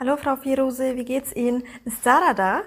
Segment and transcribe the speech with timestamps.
[0.00, 1.62] Hallo Frau Firose, wie geht's Ihnen?
[1.84, 2.62] Ist Sarah da?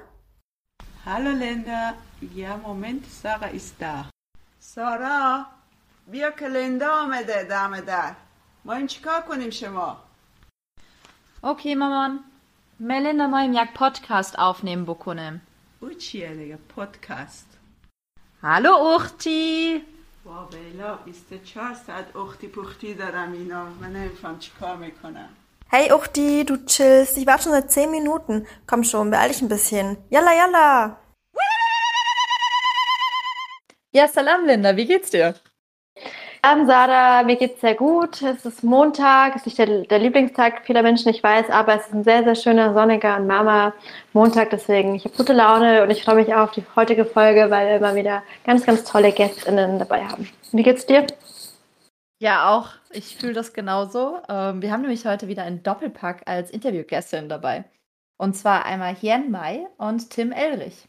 [1.06, 1.96] Hallo Linda.
[2.36, 4.10] Ja, Moment, Sarah ist da.
[4.60, 5.46] سارا
[6.08, 8.16] بیا که لندا آمده دم در
[8.66, 9.98] ما این چیکار کنیم شما
[11.44, 12.20] Okay, Maman.
[12.80, 15.42] Melinda moim jak podcast aufnehmen بکنم.
[15.80, 17.48] او چیه دیگه پادکست
[18.44, 19.82] Hallo Uchti.
[20.26, 25.30] وا بیلا 24 ساعت اختی پختی دارم اینا من نمیفهم چیکار می‌کنم
[25.76, 27.18] Hey Uchti, du chillst.
[27.18, 28.46] Ich warte schon seit 10 Minuten.
[28.68, 29.98] Komm schon, beeil dich ein bisschen.
[30.12, 30.98] Yalla, yalla.
[33.92, 35.34] Ja, salam Linda, wie geht's dir?
[36.44, 38.22] Ähm, Sarah, mir geht's sehr gut.
[38.22, 41.88] Es ist Montag, es ist nicht der, der Lieblingstag vieler Menschen, ich weiß, aber es
[41.88, 43.74] ist ein sehr, sehr schöner, sonniger und warmer
[44.12, 44.52] Montag.
[44.52, 47.70] Deswegen, ich habe gute Laune und ich freue mich auch auf die heutige Folge, weil
[47.70, 50.30] wir immer wieder ganz, ganz tolle GästInnen dabei haben.
[50.52, 51.08] Wie geht's dir?
[52.20, 52.70] Ja, auch.
[52.92, 54.22] Ich fühle das genauso.
[54.30, 57.66] Ähm, wir haben nämlich heute wieder einen Doppelpack als Interviewgästin dabei.
[58.18, 60.88] Und zwar einmal Hien Mai und Tim Elrich.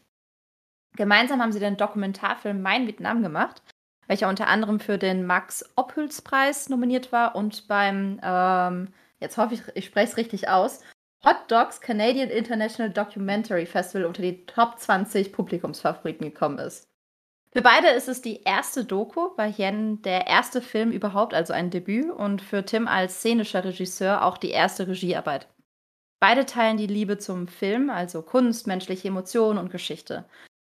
[0.95, 3.61] Gemeinsam haben sie den Dokumentarfilm Mein Vietnam gemacht,
[4.07, 9.85] welcher unter anderem für den Max-Ophüls-Preis nominiert war und beim, ähm, jetzt hoffe ich, ich
[9.85, 10.81] spreche es richtig aus,
[11.25, 16.87] Hot Dogs Canadian International Documentary Festival unter die Top 20 Publikumsfavoriten gekommen ist.
[17.55, 21.69] Für beide ist es die erste Doku, bei Yen der erste Film überhaupt, also ein
[21.69, 25.47] Debüt, und für Tim als szenischer Regisseur auch die erste Regiearbeit.
[26.19, 30.25] Beide teilen die Liebe zum Film, also Kunst, menschliche Emotionen und Geschichte.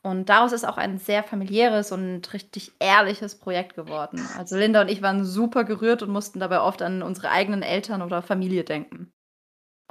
[0.03, 4.25] Und daraus ist auch ein sehr familiäres und richtig ehrliches Projekt geworden.
[4.37, 8.01] Also Linda und ich waren super gerührt und mussten dabei oft an unsere eigenen Eltern
[8.01, 9.11] oder Familie denken.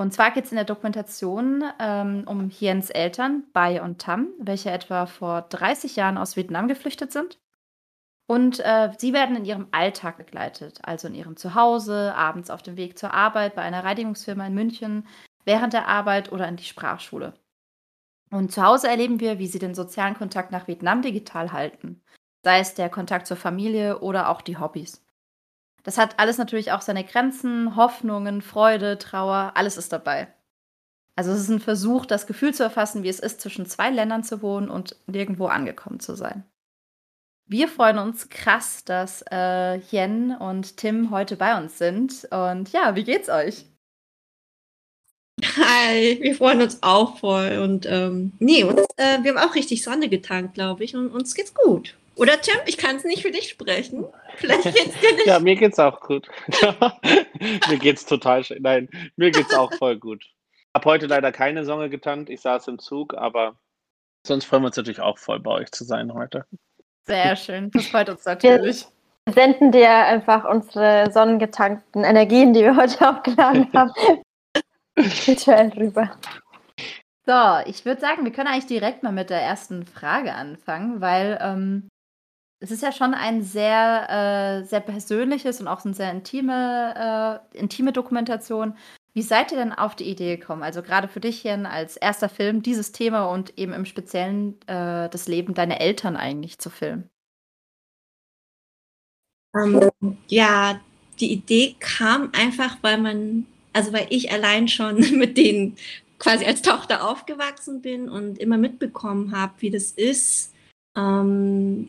[0.00, 4.70] Und zwar geht es in der Dokumentation ähm, um Hiens Eltern, Bai und Tam, welche
[4.70, 7.40] etwa vor 30 Jahren aus Vietnam geflüchtet sind.
[8.28, 12.76] Und äh, sie werden in ihrem Alltag begleitet, also in ihrem Zuhause, abends auf dem
[12.76, 15.04] Weg zur Arbeit bei einer Reinigungsfirma in München,
[15.44, 17.34] während der Arbeit oder in die Sprachschule.
[18.30, 22.02] Und zu Hause erleben wir, wie sie den sozialen Kontakt nach Vietnam digital halten,
[22.44, 25.07] sei es der Kontakt zur Familie oder auch die Hobbys.
[25.82, 30.28] Das hat alles natürlich auch seine Grenzen, Hoffnungen, Freude, Trauer, alles ist dabei.
[31.16, 34.22] Also es ist ein Versuch, das Gefühl zu erfassen, wie es ist, zwischen zwei Ländern
[34.22, 36.44] zu wohnen und nirgendwo angekommen zu sein.
[37.46, 42.28] Wir freuen uns krass, dass äh, Jen und Tim heute bei uns sind.
[42.30, 43.64] Und ja, wie geht's euch?
[45.42, 47.58] Hi, wir freuen uns auch voll.
[47.58, 50.94] Und ähm, nee, uns, äh, wir haben auch richtig Sonne getankt, glaube ich.
[50.94, 51.96] Und uns geht's gut.
[52.18, 54.04] Oder Tim, ich kann es nicht für dich sprechen.
[54.36, 55.26] Vielleicht geht's dir nicht.
[55.26, 56.28] Ja, mir geht's auch gut.
[57.68, 58.60] mir geht's total schön.
[58.60, 60.24] Nein, mir geht's auch voll gut.
[60.74, 62.28] Hab heute leider keine Sonne getankt.
[62.28, 63.56] Ich saß im Zug, aber
[64.26, 66.44] sonst freuen wir uns natürlich auch voll bei euch zu sein heute.
[67.06, 68.84] Sehr schön, das freut uns natürlich.
[69.24, 73.92] Wir senden dir einfach unsere sonnengetankten Energien, die wir heute aufgeladen haben,
[74.96, 76.10] virtuell rüber.
[77.26, 81.38] So, ich würde sagen, wir können eigentlich direkt mal mit der ersten Frage anfangen, weil
[81.40, 81.88] ähm,
[82.60, 87.58] es ist ja schon ein sehr, äh, sehr persönliches und auch eine sehr intime, äh,
[87.58, 88.76] intime Dokumentation.
[89.14, 90.62] Wie seid ihr denn auf die Idee gekommen?
[90.62, 95.08] Also gerade für dich, Jan, als erster Film dieses Thema und eben im Speziellen äh,
[95.08, 97.08] das Leben deiner Eltern eigentlich zu filmen.
[99.56, 99.90] Ähm,
[100.26, 100.80] ja,
[101.20, 105.76] die Idee kam einfach, weil man, also weil ich allein schon mit denen
[106.18, 110.52] quasi als Tochter aufgewachsen bin und immer mitbekommen habe, wie das ist,
[110.96, 111.88] ähm,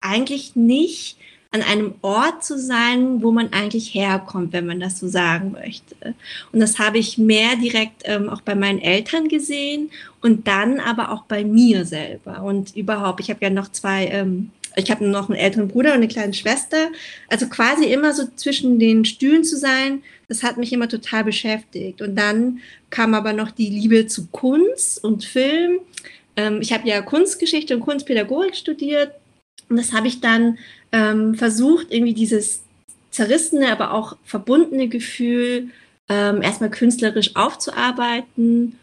[0.00, 1.16] eigentlich nicht
[1.56, 6.14] an einem Ort zu sein, wo man eigentlich herkommt, wenn man das so sagen möchte.
[6.52, 9.90] Und das habe ich mehr direkt ähm, auch bei meinen Eltern gesehen
[10.20, 12.42] und dann aber auch bei mir selber.
[12.42, 15.96] Und überhaupt, ich habe ja noch zwei, ähm, ich habe noch einen älteren Bruder und
[15.96, 16.88] eine kleine Schwester.
[17.28, 22.02] Also quasi immer so zwischen den Stühlen zu sein, das hat mich immer total beschäftigt.
[22.02, 25.78] Und dann kam aber noch die Liebe zu Kunst und Film.
[26.36, 29.12] Ähm, ich habe ja Kunstgeschichte und Kunstpädagogik studiert
[29.68, 30.58] und das habe ich dann
[30.92, 32.62] ähm, versucht, irgendwie dieses
[33.10, 35.70] zerrissene, aber auch verbundene Gefühl
[36.08, 38.78] ähm, erstmal künstlerisch aufzuarbeiten.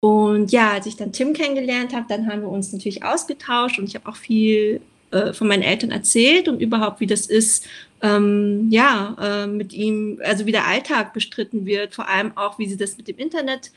[0.00, 3.86] Und ja, als ich dann Tim kennengelernt habe, dann haben wir uns natürlich ausgetauscht und
[3.86, 4.80] ich habe auch viel
[5.10, 7.66] äh, von meinen Eltern erzählt und überhaupt, wie das ist,
[8.02, 12.68] ähm, ja, äh, mit ihm, also wie der Alltag bestritten wird, vor allem auch, wie
[12.68, 13.72] sie das mit dem Internet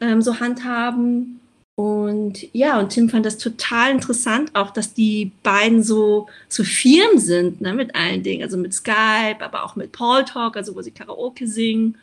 [0.00, 1.40] ähm, so handhaben.
[1.78, 7.18] Und ja, und Tim fand das total interessant, auch dass die beiden so, so firm
[7.18, 10.80] sind ne, mit allen Dingen, also mit Skype, aber auch mit Paul Talk, also wo
[10.80, 11.98] sie Karaoke singen.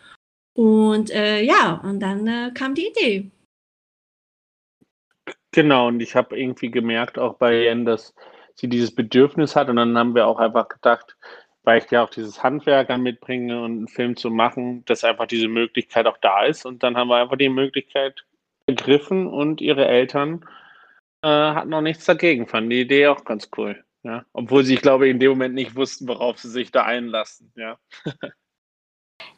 [0.55, 3.31] Und äh, ja, und dann äh, kam die Idee.
[5.51, 8.13] Genau, und ich habe irgendwie gemerkt, auch bei Jen, dass
[8.53, 9.69] sie dieses Bedürfnis hat.
[9.69, 11.17] Und dann haben wir auch einfach gedacht,
[11.63, 15.25] weil ich ja auch dieses Handwerk dann mitbringe und einen Film zu machen, dass einfach
[15.25, 16.65] diese Möglichkeit auch da ist.
[16.65, 18.23] Und dann haben wir einfach die Möglichkeit
[18.67, 20.45] ergriffen und ihre Eltern
[21.21, 23.83] äh, hatten noch nichts dagegen, fanden die Idee auch ganz cool.
[24.03, 27.51] Ja, obwohl sie, ich glaube, in dem Moment nicht wussten, worauf sie sich da einlassen.
[27.55, 27.77] Ja.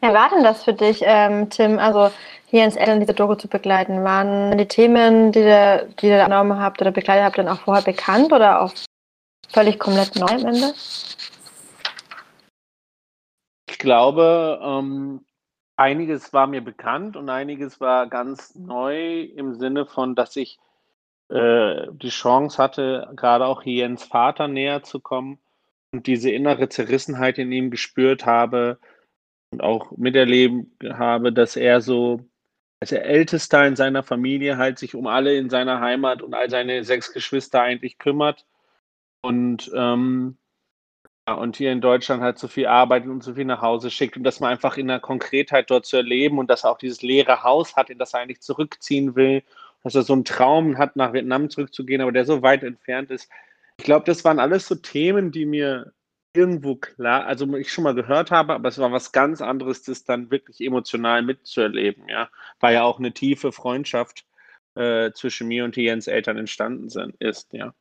[0.01, 2.11] Ja, war denn das für dich, ähm, Tim, also
[2.47, 4.03] hier ins Eltern diese Doku zu begleiten?
[4.03, 7.83] Waren die Themen, die ihr, die ihr genommen habt oder begleitet habt, dann auch vorher
[7.83, 8.73] bekannt oder auch
[9.49, 10.73] völlig komplett neu am Ende?
[13.69, 15.24] Ich glaube, ähm,
[15.77, 20.59] einiges war mir bekannt und einiges war ganz neu im Sinne von, dass ich
[21.29, 25.39] äh, die Chance hatte, gerade auch Jens Vater näher zu kommen
[25.91, 28.79] und diese innere Zerrissenheit in ihm gespürt habe
[29.51, 32.21] und auch miterleben habe, dass er so
[32.79, 36.49] als der Ältester in seiner Familie halt sich um alle in seiner Heimat und all
[36.49, 38.45] seine sechs Geschwister eigentlich kümmert.
[39.21, 40.37] Und ähm,
[41.27, 44.23] und hier in Deutschland halt so viel arbeitet und so viel nach Hause schickt und
[44.23, 47.43] dass man einfach in der Konkretheit dort zu erleben und dass er auch dieses leere
[47.43, 49.43] Haus hat, in das er eigentlich zurückziehen will
[49.85, 53.29] dass er so einen Traum hat, nach Vietnam zurückzugehen, aber der so weit entfernt ist.
[53.77, 55.93] Ich glaube, das waren alles so Themen, die mir
[56.33, 60.03] irgendwo klar, also ich schon mal gehört habe, aber es war was ganz anderes, das
[60.03, 62.09] dann wirklich emotional mitzuerleben.
[62.09, 62.29] Ja,
[62.59, 64.25] war ja auch eine tiefe Freundschaft
[64.73, 67.53] äh, zwischen mir und Jens Eltern entstanden sind, ist.
[67.53, 67.71] Ja.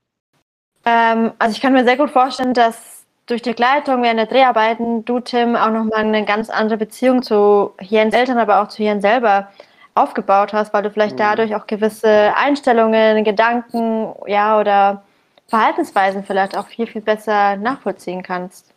[0.84, 5.04] Ähm, also ich kann mir sehr gut vorstellen, dass durch die Begleitung während der Dreharbeiten
[5.04, 9.02] du Tim auch nochmal eine ganz andere Beziehung zu Jens Eltern, aber auch zu Jens
[9.02, 9.50] selber
[9.94, 11.20] aufgebaut hast, weil du vielleicht mhm.
[11.20, 15.04] dadurch auch gewisse Einstellungen, Gedanken, ja, oder
[15.46, 18.74] Verhaltensweisen vielleicht auch viel, viel besser nachvollziehen kannst.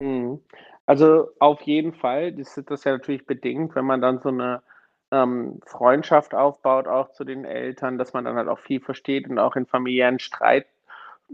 [0.00, 0.40] Mhm.
[0.86, 4.62] Also auf jeden Fall, das ist das ja natürlich bedingt, wenn man dann so eine
[5.10, 9.38] ähm, Freundschaft aufbaut, auch zu den Eltern, dass man dann halt auch viel versteht und
[9.38, 10.66] auch in familiären Streit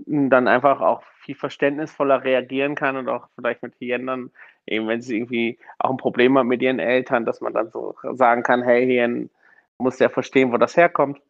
[0.06, 4.30] dann einfach auch viel verständnisvoller reagieren kann und auch vielleicht mit Hien
[4.66, 7.94] eben wenn sie irgendwie auch ein Problem hat mit ihren Eltern, dass man dann so
[8.12, 9.30] sagen kann, hey, Hien
[9.78, 11.20] muss ja verstehen, wo das herkommt.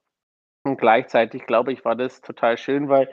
[0.64, 3.08] Und gleichzeitig, glaube ich, war das total schön, weil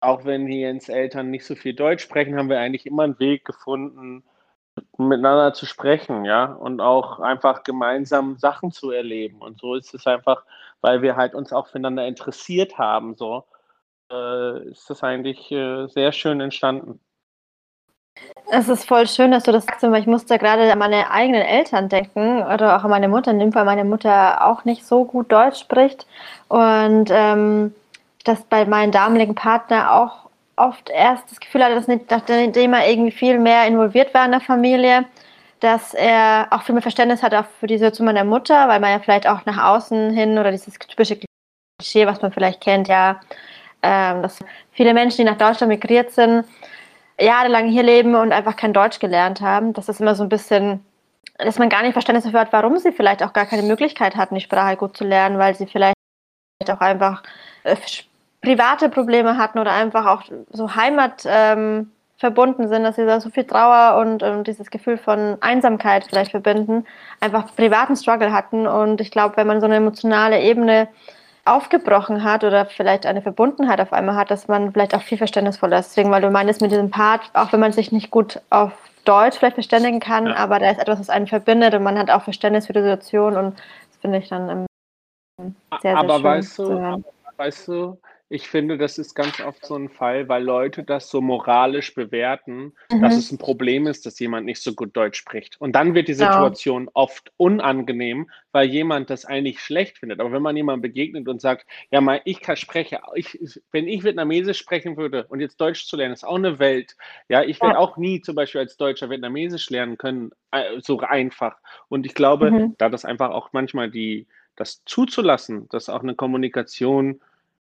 [0.00, 3.44] auch wenn Hiens Eltern nicht so viel Deutsch sprechen, haben wir eigentlich immer einen Weg
[3.44, 4.24] gefunden,
[4.98, 9.40] miteinander zu sprechen, ja, und auch einfach gemeinsam Sachen zu erleben.
[9.40, 10.44] Und so ist es einfach,
[10.80, 13.44] weil wir halt uns auch füreinander interessiert haben, so
[14.12, 17.00] äh, ist das eigentlich äh, sehr schön entstanden.
[18.50, 21.42] Es ist voll schön, dass du das sagst, weil ich musste gerade an meine eigenen
[21.42, 25.32] Eltern denken oder auch an meine Mutter in dem meine Mutter auch nicht so gut
[25.32, 26.06] Deutsch spricht
[26.48, 27.74] und ähm,
[28.24, 32.88] dass bei meinem damaligen Partner auch oft erst das Gefühl hatte, dass nicht, nachdem er
[32.88, 35.06] irgendwie viel mehr involviert war in der Familie,
[35.60, 38.90] dass er auch viel mehr Verständnis hat auch für die Situation meiner Mutter, weil man
[38.90, 41.18] ja vielleicht auch nach außen hin oder dieses typische
[41.78, 43.20] Klischee, was man vielleicht kennt, ja,
[43.82, 44.38] ähm, dass
[44.72, 46.44] viele Menschen, die nach Deutschland migriert sind,
[47.18, 49.72] jahrelang hier leben und einfach kein Deutsch gelernt haben.
[49.72, 50.84] Das ist immer so ein bisschen,
[51.38, 54.34] dass man gar nicht Verständnis dafür hat, warum sie vielleicht auch gar keine Möglichkeit hatten,
[54.34, 55.94] die Sprache gut zu lernen, weil sie vielleicht
[56.68, 57.22] auch einfach
[57.64, 57.76] äh,
[58.40, 63.30] private Probleme hatten oder einfach auch so Heimat ähm, verbunden sind, dass sie da so
[63.30, 66.86] viel Trauer und, und dieses Gefühl von Einsamkeit vielleicht verbinden,
[67.20, 68.66] einfach privaten Struggle hatten.
[68.68, 70.88] Und ich glaube, wenn man so eine emotionale Ebene
[71.44, 75.80] aufgebrochen hat oder vielleicht eine Verbundenheit auf einmal hat, dass man vielleicht auch viel verständnisvoller
[75.80, 75.90] ist.
[75.90, 78.72] Deswegen, weil du meinst mit diesem Part, auch wenn man sich nicht gut auf
[79.04, 80.36] Deutsch vielleicht verständigen kann, ja.
[80.36, 83.36] aber da ist etwas, was einen verbindet und man hat auch Verständnis für die Situation
[83.36, 84.66] und das finde ich dann
[85.40, 86.24] ähm, sehr, sehr aber schön.
[86.24, 87.02] Weißt du, aber
[87.36, 87.98] weißt du,
[88.32, 92.72] ich finde, das ist ganz oft so ein Fall, weil Leute das so moralisch bewerten,
[92.90, 93.02] mhm.
[93.02, 95.60] dass es ein Problem ist, dass jemand nicht so gut Deutsch spricht.
[95.60, 96.90] Und dann wird die Situation ja.
[96.94, 100.18] oft unangenehm, weil jemand das eigentlich schlecht findet.
[100.18, 103.38] Aber wenn man jemandem begegnet und sagt, ja, mal, ich kann sprechen, ich,
[103.70, 106.96] wenn ich Vietnamesisch sprechen würde und jetzt Deutsch zu lernen, ist auch eine Welt.
[107.28, 107.80] Ja, ich werde ja.
[107.80, 111.58] auch nie zum Beispiel als Deutscher Vietnamesisch lernen können, äh, so einfach.
[111.90, 112.74] Und ich glaube, mhm.
[112.78, 117.20] da das einfach auch manchmal die, das zuzulassen, dass auch eine Kommunikation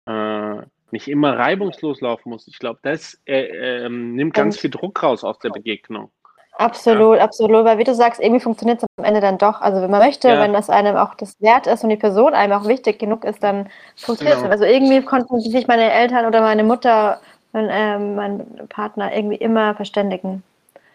[0.06, 0.56] äh,
[0.92, 2.48] nicht immer reibungslos laufen muss.
[2.48, 6.12] Ich glaube, das äh, äh, nimmt ganz Und viel Druck raus aus der Begegnung.
[6.60, 7.24] Absolut, ja.
[7.24, 9.62] absolut, weil wie du sagst, irgendwie funktioniert es am Ende dann doch.
[9.62, 10.42] Also wenn man möchte, ja.
[10.42, 13.42] wenn das einem auch das wert ist und die Person einem auch wichtig genug ist,
[13.42, 14.44] dann funktioniert es.
[14.44, 14.52] Genau.
[14.52, 17.22] Also irgendwie konnten sich meine Eltern oder meine Mutter
[17.54, 20.44] und äh, mein Partner irgendwie immer verständigen.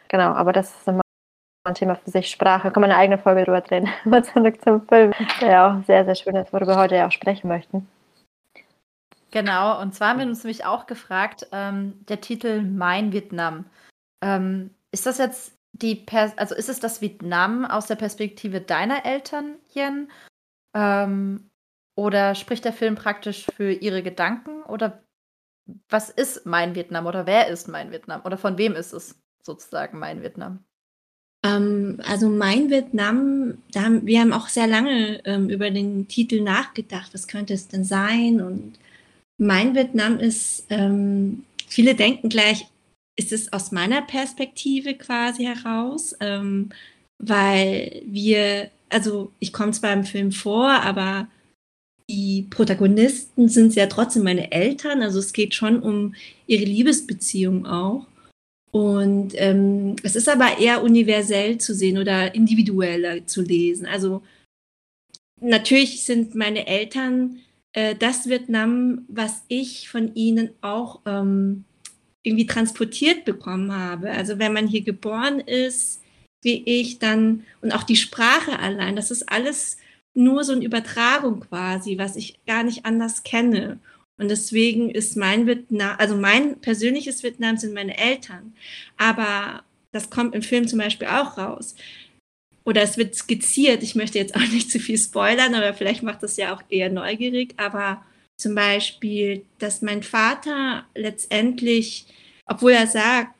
[0.08, 1.00] Genau, aber das ist immer
[1.64, 2.28] ein Thema für sich.
[2.28, 3.88] Sprache, kann man eine eigene Folge drüber drehen.
[4.04, 7.06] Mal zurück zum Film, der ja auch sehr, sehr schön ist, worüber wir heute ja
[7.06, 7.88] auch sprechen möchten.
[9.34, 13.64] Genau, und zwar haben wir uns nämlich auch gefragt, ähm, der Titel Mein Vietnam.
[14.22, 19.04] Ähm, ist das jetzt die, Pers also ist es das Vietnam aus der Perspektive deiner
[19.04, 20.08] Eltern, Jen?
[20.72, 21.50] Ähm,
[21.96, 24.62] oder spricht der Film praktisch für ihre Gedanken?
[24.68, 25.02] Oder
[25.88, 29.98] was ist mein Vietnam oder wer ist mein Vietnam oder von wem ist es sozusagen
[29.98, 30.62] mein Vietnam?
[31.44, 37.12] Ähm, also mein Vietnam, haben, wir haben auch sehr lange ähm, über den Titel nachgedacht,
[37.12, 38.40] was könnte es denn sein?
[38.40, 38.78] Und
[39.38, 42.66] mein Vietnam ist, ähm, viele denken gleich,
[43.16, 46.70] ist es aus meiner Perspektive quasi heraus, ähm,
[47.18, 51.28] weil wir, also ich komme zwar im Film vor, aber
[52.10, 56.14] die Protagonisten sind ja trotzdem meine Eltern, also es geht schon um
[56.46, 58.06] ihre Liebesbeziehung auch.
[58.72, 63.86] Und ähm, es ist aber eher universell zu sehen oder individueller zu lesen.
[63.86, 64.22] Also
[65.40, 67.38] natürlich sind meine Eltern
[67.74, 71.64] äh, das Vietnam, was ich von ihnen auch ähm,
[72.22, 74.10] irgendwie transportiert bekommen habe.
[74.10, 76.00] Also wenn man hier geboren ist,
[76.42, 79.76] wie ich, dann und auch die Sprache allein, das ist alles
[80.14, 83.80] nur so eine Übertragung quasi, was ich gar nicht anders kenne.
[84.16, 88.54] Und deswegen ist mein Vietnam, also mein persönliches Vietnam sind meine Eltern.
[88.96, 91.74] Aber das kommt im Film zum Beispiel auch raus.
[92.64, 93.82] Oder es wird skizziert.
[93.82, 96.90] Ich möchte jetzt auch nicht zu viel spoilern, aber vielleicht macht das ja auch eher
[96.90, 97.54] neugierig.
[97.56, 98.04] Aber
[98.36, 102.06] zum Beispiel, dass mein Vater letztendlich,
[102.46, 103.34] obwohl er sagt,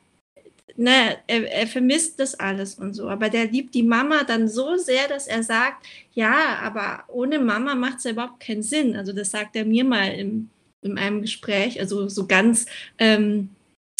[0.77, 3.09] ne, er, er, vermisst das alles und so.
[3.09, 7.75] Aber der liebt die Mama dann so sehr, dass er sagt, ja, aber ohne Mama
[7.75, 8.95] macht es ja überhaupt keinen Sinn.
[8.95, 10.49] Also das sagt er mir mal im,
[10.81, 12.65] in einem Gespräch, also so ganz
[12.97, 13.49] ähm,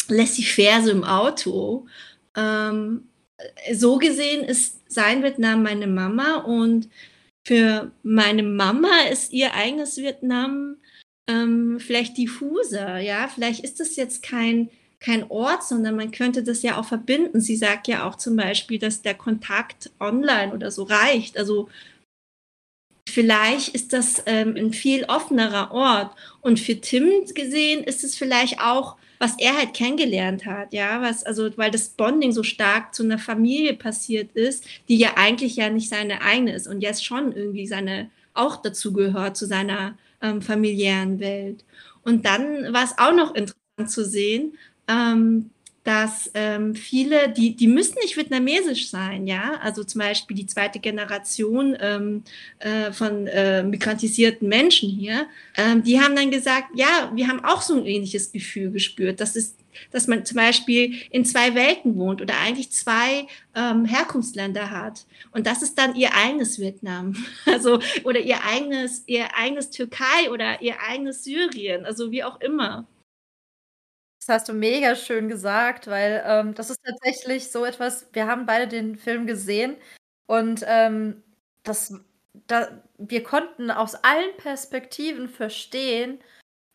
[0.08, 1.86] laissez-faire so im Auto.
[2.36, 3.08] Ähm,
[3.72, 6.88] so gesehen ist sein Vietnam meine Mama und
[7.46, 10.76] für meine Mama ist ihr eigenes Vietnam
[11.28, 16.62] ähm, vielleicht diffuser, ja, vielleicht ist das jetzt kein kein Ort, sondern man könnte das
[16.62, 17.40] ja auch verbinden.
[17.40, 21.36] Sie sagt ja auch zum Beispiel, dass der Kontakt online oder so reicht.
[21.36, 21.68] Also
[23.08, 26.16] vielleicht ist das ähm, ein viel offenerer Ort.
[26.40, 31.24] Und für Tim gesehen ist es vielleicht auch, was er halt kennengelernt hat, ja, was,
[31.24, 35.70] also, weil das Bonding so stark zu einer Familie passiert ist, die ja eigentlich ja
[35.70, 40.42] nicht seine eigene ist und jetzt schon irgendwie seine, auch dazu gehört, zu seiner ähm,
[40.42, 41.64] familiären Welt.
[42.02, 44.56] Und dann war es auch noch interessant zu sehen,
[44.88, 45.50] ähm,
[45.86, 50.80] dass ähm, viele, die, die müssen nicht vietnamesisch sein, ja, also zum Beispiel die zweite
[50.80, 52.24] Generation ähm,
[52.58, 57.62] äh, von äh, migrantisierten Menschen hier, ähm, die haben dann gesagt, ja, wir haben auch
[57.62, 59.54] so ein ähnliches Gefühl gespürt, dass es
[59.90, 65.04] dass man zum Beispiel in zwei Welten wohnt oder eigentlich zwei ähm, Herkunftsländer hat.
[65.32, 67.14] Und das ist dann ihr eigenes Vietnam.
[67.44, 72.86] Also, oder ihr eigenes, ihr eigenes Türkei oder ihr eigenes Syrien, also wie auch immer.
[74.26, 78.44] Das hast du mega schön gesagt, weil ähm, das ist tatsächlich so etwas, wir haben
[78.44, 79.76] beide den Film gesehen
[80.26, 81.22] und ähm,
[81.62, 81.94] das,
[82.48, 86.18] da, wir konnten aus allen Perspektiven verstehen,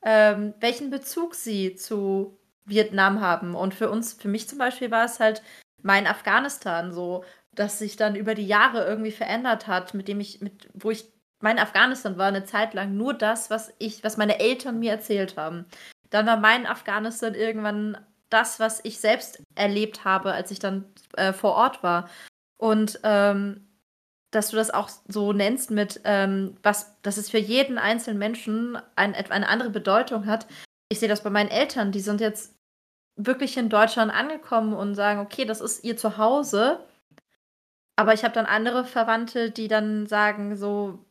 [0.04, 3.56] ähm, welchen Bezug sie zu Vietnam haben.
[3.56, 5.42] Und für uns, für mich zum Beispiel war es halt
[5.82, 10.40] mein Afghanistan so, dass sich dann über die Jahre irgendwie verändert hat, mit dem ich,
[10.42, 11.06] mit, wo ich
[11.42, 15.36] mein Afghanistan war eine Zeit lang nur das, was ich, was meine Eltern mir erzählt
[15.38, 15.66] haben.
[16.12, 17.98] Dann war mein Afghanistan irgendwann
[18.30, 20.86] das, was ich selbst erlebt habe, als ich dann
[21.18, 22.10] äh, vor Ort war.
[22.58, 23.68] Und ähm,
[24.32, 28.78] dass du das auch so nennst mit, ähm, was, dass es für jeden einzelnen Menschen
[28.96, 30.48] ein, eine andere Bedeutung hat.
[30.90, 32.56] Ich sehe das bei meinen Eltern, die sind jetzt
[33.18, 36.80] wirklich in Deutschland angekommen und sagen, okay, das ist ihr Zuhause.
[37.98, 41.06] Aber ich habe dann andere Verwandte, die dann sagen, so,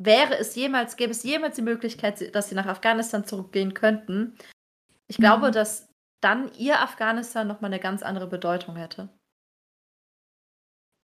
[0.00, 4.34] wäre es jemals, gäbe es jemals die Möglichkeit, dass sie nach Afghanistan zurückgehen könnten,
[5.08, 5.22] ich mhm.
[5.22, 5.88] glaube, dass
[6.20, 9.08] dann ihr Afghanistan nochmal eine ganz andere Bedeutung hätte.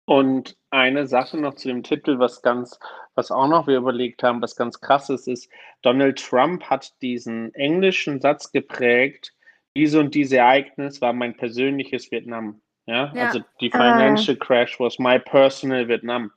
[0.08, 2.78] Und eine Sache noch zu dem Titel, was ganz,
[3.16, 5.50] was auch noch wir überlegt haben, was ganz krass ist, ist,
[5.82, 9.32] Donald Trump hat diesen englischen Satz geprägt,
[9.76, 12.60] diese und diese Ereignis war mein persönliches Vietnam.
[12.86, 13.26] Ja, ja.
[13.26, 14.38] also die Financial uh.
[14.38, 16.30] Crash was my personal Vietnam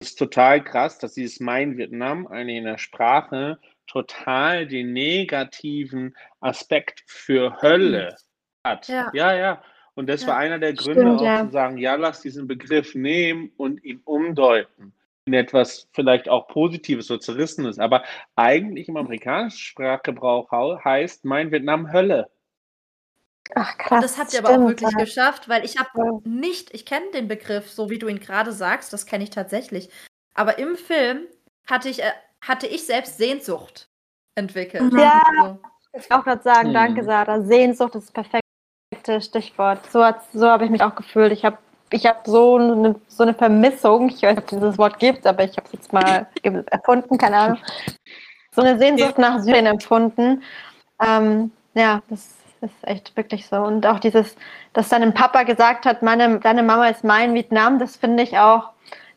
[0.00, 7.02] ist total krass, dass dieses Mein Vietnam eine in der Sprache total den negativen Aspekt
[7.06, 8.16] für Hölle
[8.64, 8.88] hat.
[8.88, 9.34] Ja, ja.
[9.34, 9.62] ja.
[9.94, 10.28] Und das ja.
[10.28, 11.44] war einer der Gründe, Stimmt, auch ja.
[11.44, 14.94] zu sagen, ja, lass diesen Begriff nehmen und ihn umdeuten
[15.26, 17.78] in etwas vielleicht auch Positives, so Zerrissenes.
[17.78, 18.02] Aber
[18.36, 20.50] eigentlich im amerikanischen Sprachgebrauch
[20.84, 22.30] heißt Mein Vietnam Hölle.
[23.54, 24.02] Ach krass.
[24.02, 24.98] Das habt ihr aber auch wirklich ja.
[24.98, 28.92] geschafft, weil ich habe nicht, ich kenne den Begriff, so wie du ihn gerade sagst,
[28.92, 29.90] das kenne ich tatsächlich.
[30.34, 31.26] Aber im Film
[31.68, 33.88] hatte ich, äh, hatte ich selbst Sehnsucht
[34.36, 34.92] entwickelt.
[34.92, 35.58] Ja, so.
[35.92, 36.74] ich auch gerade sagen, hm.
[36.74, 37.42] danke Sarah.
[37.42, 38.26] Sehnsucht ist das
[38.92, 39.90] perfekte Stichwort.
[39.90, 41.32] So, so habe ich mich auch gefühlt.
[41.32, 41.58] Ich habe
[41.92, 45.26] ich hab so, eine, so eine Vermissung, ich weiß nicht, ob es dieses Wort gibt,
[45.26, 46.28] aber ich habe es jetzt mal
[46.70, 47.58] erfunden, keine Ahnung.
[48.52, 50.42] So eine Sehnsucht nach Syrien empfunden.
[51.04, 53.56] Ähm, Ja, das ist echt wirklich so.
[53.56, 54.36] Und auch dieses,
[54.72, 58.70] dass deinem Papa gesagt hat, meine, deine Mama ist mein Vietnam, das finde ich auch,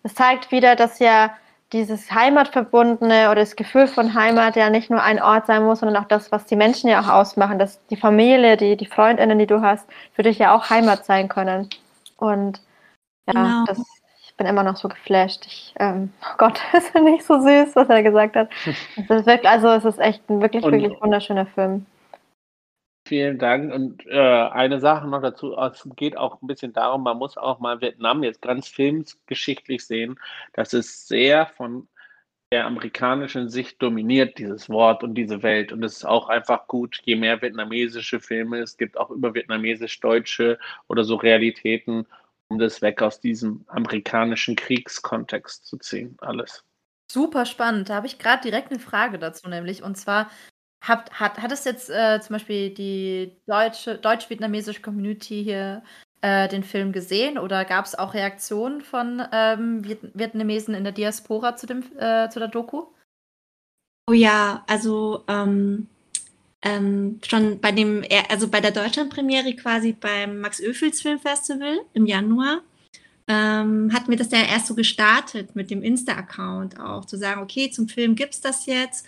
[0.03, 1.31] das zeigt wieder, dass ja
[1.71, 6.01] dieses Heimatverbundene oder das Gefühl von Heimat ja nicht nur ein Ort sein muss, sondern
[6.03, 9.47] auch das, was die Menschen ja auch ausmachen, dass die Familie, die, die Freundinnen, die
[9.47, 11.69] du hast, für dich ja auch Heimat sein können.
[12.17, 12.61] Und
[13.25, 13.65] ja, Genau.
[13.65, 13.79] das,
[14.23, 15.45] ich bin immer noch so geflasht.
[15.47, 18.49] Ich, ähm, oh Gott, das ist nicht so süß, was er gesagt hat.
[18.65, 21.85] Es ist wirklich, also es ist echt ein wirklich, Und- wirklich wunderschöner Film.
[23.05, 23.73] Vielen Dank.
[23.73, 27.59] Und äh, eine Sache noch dazu, es geht auch ein bisschen darum, man muss auch
[27.59, 30.19] mal Vietnam jetzt ganz filmgeschichtlich sehen.
[30.53, 31.87] Das ist sehr von
[32.53, 35.73] der amerikanischen Sicht dominiert, dieses Wort und diese Welt.
[35.73, 40.59] Und es ist auch einfach gut, je mehr vietnamesische Filme es gibt, auch über vietnamesisch-deutsche
[40.87, 42.05] oder so Realitäten,
[42.49, 46.15] um das weg aus diesem amerikanischen Kriegskontext zu ziehen.
[46.21, 46.63] Alles.
[47.11, 47.89] Super spannend.
[47.89, 49.83] Da habe ich gerade direkt eine Frage dazu, nämlich.
[49.83, 50.29] Und zwar,
[50.83, 55.83] habt, hat, hat es jetzt äh, zum Beispiel die deutsche, deutsch-vietnamesische Community hier
[56.21, 60.93] äh, den Film gesehen oder gab es auch Reaktionen von ähm, Viet Vietnamesen in der
[60.93, 62.83] Diaspora zu, dem, äh, zu der Doku?
[64.09, 65.87] Oh ja, also ähm,
[66.61, 72.61] ähm, schon bei dem, also bei der Deutschlandpremiere quasi beim Max Ophüls Filmfestival im Januar,
[73.27, 77.69] ähm, hatten wir das ja erst so gestartet mit dem Insta-Account auch, zu sagen, okay,
[77.71, 79.05] zum Film gibt's das jetzt.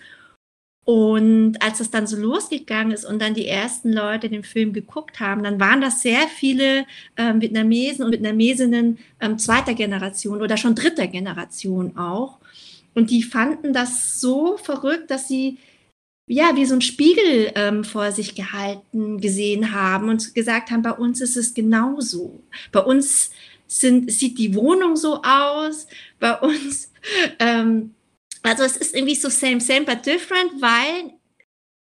[0.86, 5.20] Und als es dann so losgegangen ist und dann die ersten Leute den Film geguckt
[5.20, 6.86] haben, dann waren das sehr viele
[7.18, 12.38] ähm, Vietnamesen und Vietnamesinnen ähm, zweiter Generation oder schon dritter Generation auch.
[12.94, 15.58] Und die fanden das so verrückt, dass sie
[16.28, 20.92] ja wie so ein Spiegel ähm, vor sich gehalten gesehen haben und gesagt haben, bei
[20.92, 22.44] uns ist es genauso.
[22.72, 23.32] Bei uns
[23.66, 25.88] sind, sieht die Wohnung so aus,
[26.20, 26.92] bei uns,
[27.40, 27.95] ähm,
[28.46, 31.14] also es ist irgendwie so same, same, but different, weil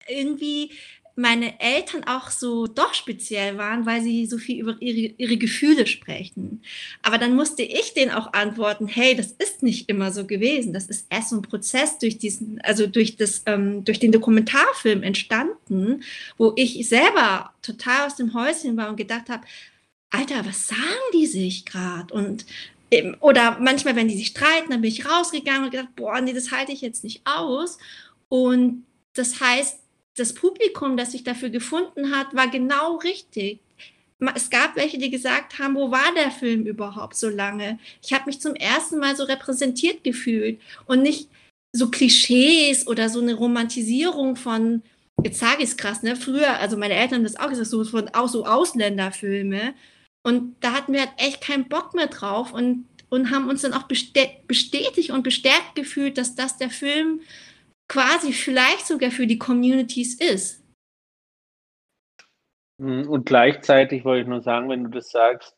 [0.08, 0.70] irgendwie
[1.16, 5.86] meine Eltern auch so doch speziell waren, weil sie so viel über ihre, ihre Gefühle
[5.86, 6.62] sprechen.
[7.02, 10.72] Aber dann musste ich denen auch antworten, hey, das ist nicht immer so gewesen.
[10.72, 15.04] Das ist erst so ein Prozess durch diesen, also durch das, ähm, durch den Dokumentarfilm
[15.04, 16.02] entstanden,
[16.36, 19.46] wo ich selber total aus dem Häuschen war und gedacht habe,
[20.10, 20.80] Alter, was sagen
[21.12, 22.12] die sich gerade?
[22.14, 22.44] Und
[23.20, 26.50] oder manchmal, wenn die sich streiten, dann bin ich rausgegangen und gedacht, boah, nee, das
[26.50, 27.78] halte ich jetzt nicht aus.
[28.28, 29.78] Und das heißt,
[30.16, 33.60] das Publikum, das sich dafür gefunden hat, war genau richtig.
[34.34, 37.78] Es gab welche, die gesagt haben, wo war der Film überhaupt so lange?
[38.02, 41.28] Ich habe mich zum ersten Mal so repräsentiert gefühlt und nicht
[41.72, 44.82] so Klischees oder so eine Romantisierung von,
[45.22, 46.14] jetzt sage ich es krass, ne?
[46.16, 49.74] Früher, also meine Eltern haben das auch gesagt, so von auch so Ausländerfilme.
[50.26, 53.74] Und da hatten wir halt echt keinen Bock mehr drauf und, und haben uns dann
[53.74, 57.20] auch bestätigt und bestärkt gefühlt, dass das der Film
[57.88, 60.64] quasi vielleicht sogar für die Communities ist.
[62.78, 65.54] Mm, Und gleichzeitig wollte ich nur sagen, wenn du das sagst,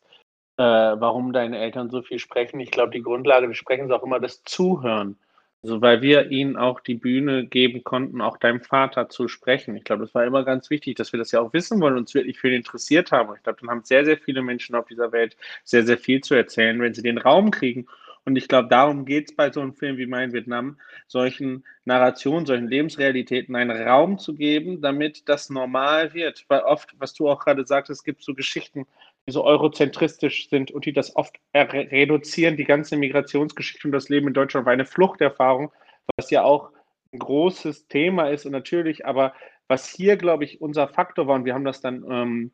[0.58, 4.02] äh, warum deine Eltern so viel sprechen, ich glaube, die Grundlage des Sprechens ist auch
[4.02, 5.16] immer das Zuhören.
[5.62, 9.74] Also weil wir ihnen auch die Bühne geben konnten, auch deinem Vater zu sprechen.
[9.76, 12.00] Ich glaube, das war immer ganz wichtig, dass wir das ja auch wissen wollen und
[12.00, 13.30] uns wirklich für ihn interessiert haben.
[13.30, 16.20] Und ich glaube, dann haben sehr, sehr viele Menschen auf dieser Welt sehr, sehr viel
[16.20, 17.86] zu erzählen, wenn sie den Raum kriegen.
[18.24, 22.44] Und ich glaube, darum geht es bei so einem Film wie Mein Vietnam, solchen Narrationen,
[22.44, 26.44] solchen Lebensrealitäten einen Raum zu geben, damit das normal wird.
[26.48, 28.86] Weil oft, was du auch gerade sagst, es gibt so Geschichten,
[29.26, 34.08] die so eurozentristisch sind und die das oft re reduzieren, die ganze Migrationsgeschichte und das
[34.08, 35.72] Leben in Deutschland war eine Fluchterfahrung,
[36.16, 36.70] was ja auch
[37.12, 39.34] ein großes Thema ist und natürlich, aber
[39.68, 42.52] was hier, glaube ich, unser Faktor war, und wir haben das dann ähm,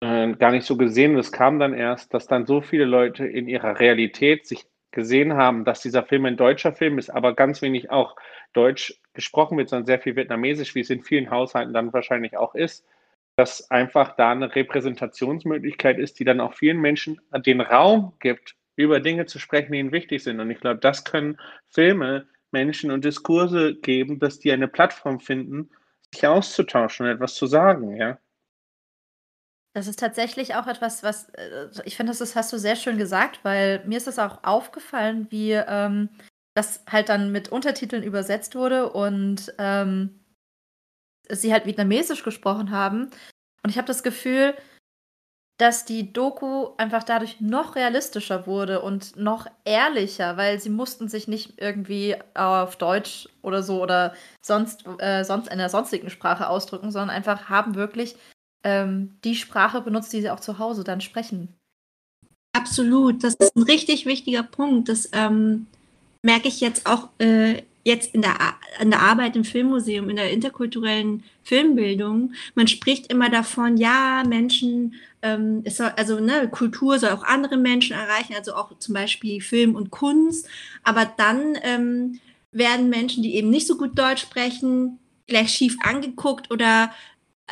[0.00, 3.26] äh, gar nicht so gesehen, und es kam dann erst, dass dann so viele Leute
[3.26, 7.62] in ihrer Realität sich gesehen haben, dass dieser Film ein deutscher Film ist, aber ganz
[7.62, 8.14] wenig auch
[8.52, 12.54] Deutsch gesprochen wird, sondern sehr viel Vietnamesisch, wie es in vielen Haushalten dann wahrscheinlich auch
[12.54, 12.84] ist,
[13.36, 19.00] dass einfach da eine Repräsentationsmöglichkeit ist, die dann auch vielen Menschen den Raum gibt, über
[19.00, 20.40] Dinge zu sprechen, die ihnen wichtig sind.
[20.40, 25.70] Und ich glaube, das können Filme Menschen und Diskurse geben, dass die eine Plattform finden,
[26.12, 28.18] sich auszutauschen und etwas zu sagen, ja.
[29.74, 33.40] Das ist tatsächlich auch etwas, was äh, ich finde, das hast du sehr schön gesagt,
[33.42, 36.10] weil mir ist das auch aufgefallen, wie ähm,
[36.54, 40.21] das halt dann mit Untertiteln übersetzt wurde und ähm,
[41.28, 43.10] sie halt vietnamesisch gesprochen haben.
[43.62, 44.54] Und ich habe das Gefühl,
[45.58, 51.28] dass die Doku einfach dadurch noch realistischer wurde und noch ehrlicher, weil sie mussten sich
[51.28, 56.90] nicht irgendwie auf Deutsch oder so oder sonst, äh, sonst in einer sonstigen Sprache ausdrücken,
[56.90, 58.16] sondern einfach haben wirklich
[58.64, 61.54] ähm, die Sprache benutzt, die sie auch zu Hause dann sprechen.
[62.54, 64.88] Absolut, das ist ein richtig wichtiger Punkt.
[64.88, 65.66] Das ähm,
[66.22, 68.36] merke ich jetzt auch äh, jetzt in der,
[68.80, 74.94] in der Arbeit im Filmmuseum, in der interkulturellen Filmbildung, man spricht immer davon, ja, Menschen,
[75.22, 79.40] ähm, es soll, also ne, Kultur soll auch andere Menschen erreichen, also auch zum Beispiel
[79.40, 80.48] Film und Kunst,
[80.84, 82.20] aber dann ähm,
[82.52, 86.92] werden Menschen, die eben nicht so gut Deutsch sprechen, gleich schief angeguckt oder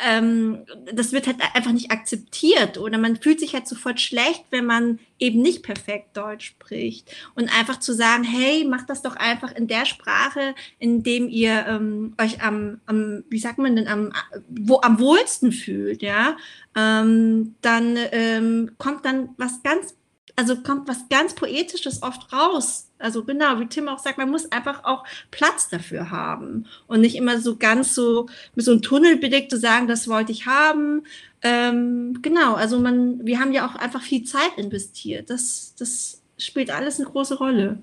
[0.05, 4.65] ähm, das wird halt einfach nicht akzeptiert oder man fühlt sich halt sofort schlecht, wenn
[4.65, 7.13] man eben nicht perfekt Deutsch spricht.
[7.35, 11.65] Und einfach zu sagen, hey, macht das doch einfach in der Sprache, in dem ihr
[11.67, 14.11] ähm, euch am, am, wie sagt man denn, am,
[14.49, 16.37] wo, am wohlsten fühlt, ja,
[16.75, 19.95] ähm, dann ähm, kommt dann was ganz
[20.35, 22.87] also kommt was ganz Poetisches oft raus.
[23.01, 27.15] Also genau, wie Tim auch sagt, man muss einfach auch Platz dafür haben und nicht
[27.15, 31.03] immer so ganz so mit so einem Tunnelblick zu sagen, das wollte ich haben.
[31.41, 35.29] Ähm, genau, also man, wir haben ja auch einfach viel Zeit investiert.
[35.29, 37.79] Das, das spielt alles eine große Rolle.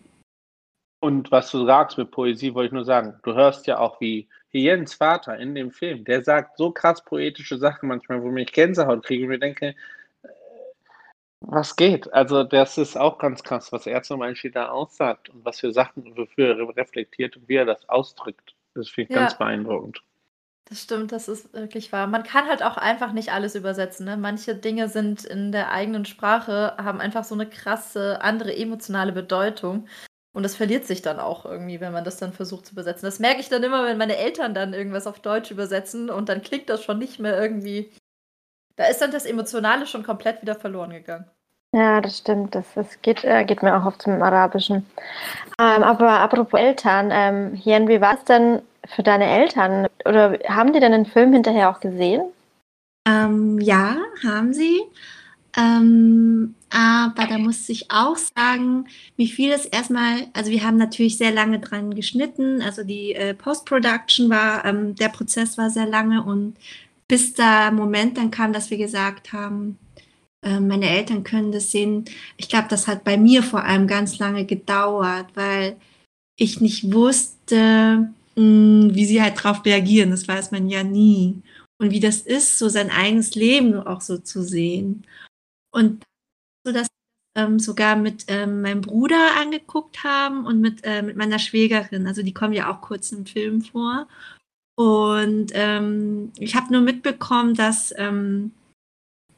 [1.01, 4.29] Und was du sagst mit Poesie, wollte ich nur sagen, du hörst ja auch, wie
[4.51, 9.05] Jens Vater in dem Film, der sagt so krass poetische Sachen manchmal, wo ich Gänsehaut
[9.05, 9.75] kriege und mir denke,
[11.41, 12.13] was geht?
[12.13, 15.73] Also, das ist auch ganz krass, was er zum Beispiel da aussagt und was für
[15.73, 18.55] Sachen, wofür er reflektiert und wie er das ausdrückt.
[18.75, 19.23] Das finde ich ja.
[19.23, 20.03] ganz beeindruckend.
[20.69, 22.07] Das stimmt, das ist wirklich wahr.
[22.07, 24.05] Man kann halt auch einfach nicht alles übersetzen.
[24.05, 24.19] Ne?
[24.19, 29.89] Manche Dinge sind in der eigenen Sprache, haben einfach so eine krasse andere emotionale Bedeutung.
[30.35, 33.07] Und das verliert sich dann auch irgendwie, wenn man das dann versucht zu übersetzen.
[33.07, 36.43] Das merke ich dann immer, wenn meine Eltern dann irgendwas auf Deutsch übersetzen und dann
[36.43, 37.91] klingt das schon nicht mehr irgendwie
[38.79, 41.27] da ist dann das Emotionale schon komplett wieder verloren gegangen.
[41.75, 42.55] Ja, das stimmt.
[42.55, 44.87] Das, das geht, äh, geht mir auch oft zum Arabischen.
[45.61, 49.89] Ähm, aber apropos Eltern, ähm, Hien, wie war es denn für deine Eltern?
[50.07, 52.23] Oder haben die denn den Film hinterher auch gesehen?
[53.07, 54.81] Ähm, ja, haben sie.
[55.57, 58.87] Ähm, aber da muss ich auch sagen,
[59.17, 63.35] wie viel es erstmal, also wir haben natürlich sehr lange dran geschnitten, also die äh,
[63.35, 66.57] Post-Production war, ähm, der Prozess war sehr lange und
[67.09, 69.79] bis der Moment dann kam, dass wir gesagt haben,
[70.43, 72.05] äh, meine Eltern können das sehen.
[72.37, 75.77] Ich glaube, das hat bei mir vor allem ganz lange gedauert, weil
[76.37, 80.11] ich nicht wusste, hm, wie sie halt darauf reagieren.
[80.11, 81.43] Das weiß man ja nie.
[81.81, 85.07] Und wie das ist, so sein eigenes Leben auch so zu sehen.
[85.73, 86.05] Und
[86.65, 86.89] so, dass
[87.37, 92.07] ähm, sogar mit ähm, meinem Bruder angeguckt haben und mit, äh, mit meiner Schwägerin.
[92.07, 94.09] Also die kommen ja auch kurz im Film vor.
[94.79, 98.53] Und ähm, ich habe nur mitbekommen, dass, ähm,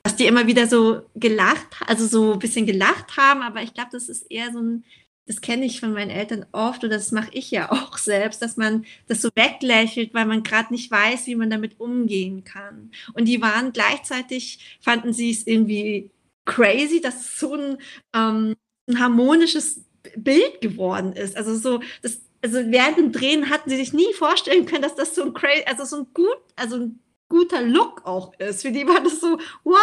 [0.03, 3.89] dass die immer wieder so gelacht, also so ein bisschen gelacht haben, aber ich glaube,
[3.91, 4.85] das ist eher so ein,
[5.25, 8.59] das kenne ich von meinen Eltern oft und das mache ich ja auch selbst, dass
[8.59, 12.91] man das so weglächelt, weil man gerade nicht weiß, wie man damit umgehen kann.
[13.15, 16.11] Und die waren gleichzeitig, fanden sie es irgendwie
[16.45, 17.79] crazy, dass so ein,
[18.15, 18.57] ähm,
[18.91, 21.35] ein harmonisches Bild geworden ist.
[21.35, 25.15] Also so, das, also während dem Drehen hatten sie sich nie vorstellen können, dass das
[25.15, 28.63] so ein crazy, also so ein gut, also ein guter Look auch ist.
[28.63, 29.77] Für die war das so, what?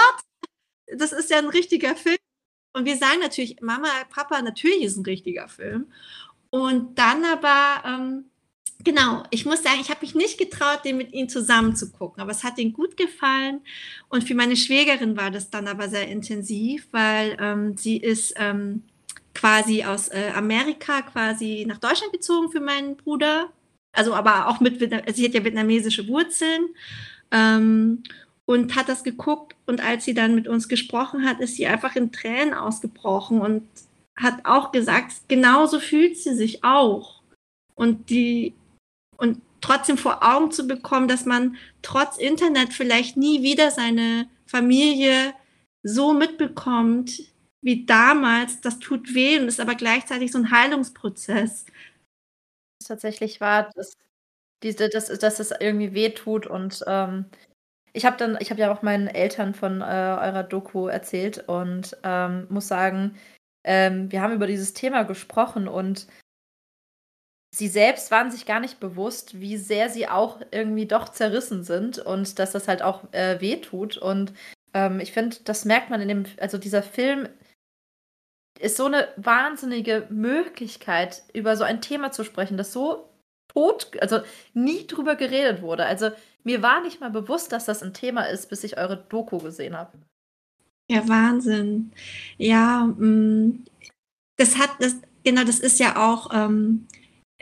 [0.88, 2.18] Das ist ja ein richtiger Film.
[2.74, 5.88] Und wir sagen natürlich, Mama, Papa, natürlich ist ein richtiger Film.
[6.50, 8.26] Und dann aber, ähm,
[8.84, 12.22] genau, ich muss sagen, ich habe mich nicht getraut, den mit ihnen zusammen zu gucken,
[12.22, 13.62] aber es hat ihnen gut gefallen.
[14.10, 18.84] Und für meine Schwägerin war das dann aber sehr intensiv, weil ähm, sie ist ähm,
[19.38, 23.50] quasi aus äh, Amerika quasi nach Deutschland gezogen für meinen Bruder.
[23.96, 26.70] Also aber auch mit, sie hat ja vietnamesische Wurzeln.
[27.32, 28.04] Ähm,
[28.50, 31.98] und hat das geguckt und als sie dann mit uns gesprochen hat, ist sie einfach
[31.98, 33.68] in Tränen ausgebrochen und
[34.18, 37.22] hat auch gesagt, genauso fühlt sie sich auch.
[37.76, 38.54] Und die,
[39.18, 45.34] und trotzdem vor Augen zu bekommen, dass man trotz Internet vielleicht nie wieder seine Familie
[45.84, 47.22] so mitbekommt,
[47.62, 51.66] wie damals, das tut weh und ist aber gleichzeitig so ein Heilungsprozess.
[52.86, 53.94] Tatsächlich war, dass,
[54.64, 57.26] diese, dass, dass es irgendwie weh tut und ähm,
[57.94, 61.98] ich habe dann, ich habe ja auch meinen Eltern von äh, eurer Doku erzählt und
[62.04, 63.18] ähm, muss sagen,
[63.64, 66.08] ähm, wir haben über dieses Thema gesprochen und
[67.56, 71.98] sie selbst waren sich gar nicht bewusst, wie sehr sie auch irgendwie doch zerrissen sind
[71.98, 73.98] und dass das halt auch äh, weh tut.
[73.98, 74.34] Und
[74.74, 77.28] ähm, ich finde, das merkt man in dem, also dieser Film
[78.60, 83.10] ist so eine wahnsinnige Möglichkeit, über so ein Thema zu sprechen, das so
[83.48, 84.20] tot, also
[84.54, 85.86] nie drüber geredet wurde.
[85.86, 86.12] Also
[86.44, 89.76] mir war nicht mal bewusst, dass das ein Thema ist, bis ich eure Doku gesehen
[89.76, 89.98] habe.
[90.90, 91.92] Ja, Wahnsinn.
[92.38, 93.66] Ja, mm,
[94.38, 96.88] das hat, das, genau, das ist ja auch, ähm,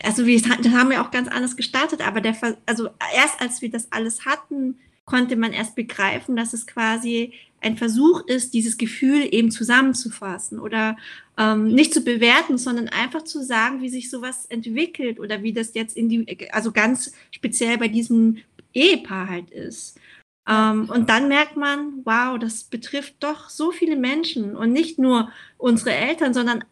[0.02, 3.92] also wir haben ja auch ganz anders gestartet, aber der, also erst als wir das
[3.92, 9.50] alles hatten, konnte man erst begreifen, dass es quasi ein Versuch ist, dieses Gefühl eben
[9.52, 10.98] zusammenzufassen oder
[11.38, 15.74] ähm, nicht zu bewerten, sondern einfach zu sagen, wie sich sowas entwickelt oder wie das
[15.74, 18.38] jetzt in die, also ganz speziell bei diesem
[18.74, 20.00] Ehepaar halt ist.
[20.48, 25.32] Ähm, und dann merkt man, wow, das betrifft doch so viele Menschen und nicht nur
[25.58, 26.64] unsere Eltern, sondern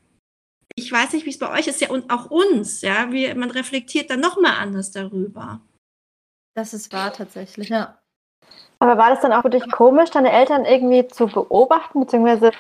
[0.76, 3.52] ich weiß nicht, wie es bei euch ist, ja, und auch uns, ja, wie, man
[3.52, 5.62] reflektiert dann nochmal anders darüber.
[6.56, 8.03] Das ist wahr tatsächlich, ja.
[8.84, 12.52] Aber war das dann auch für dich komisch, deine Eltern irgendwie zu beobachten, beziehungsweise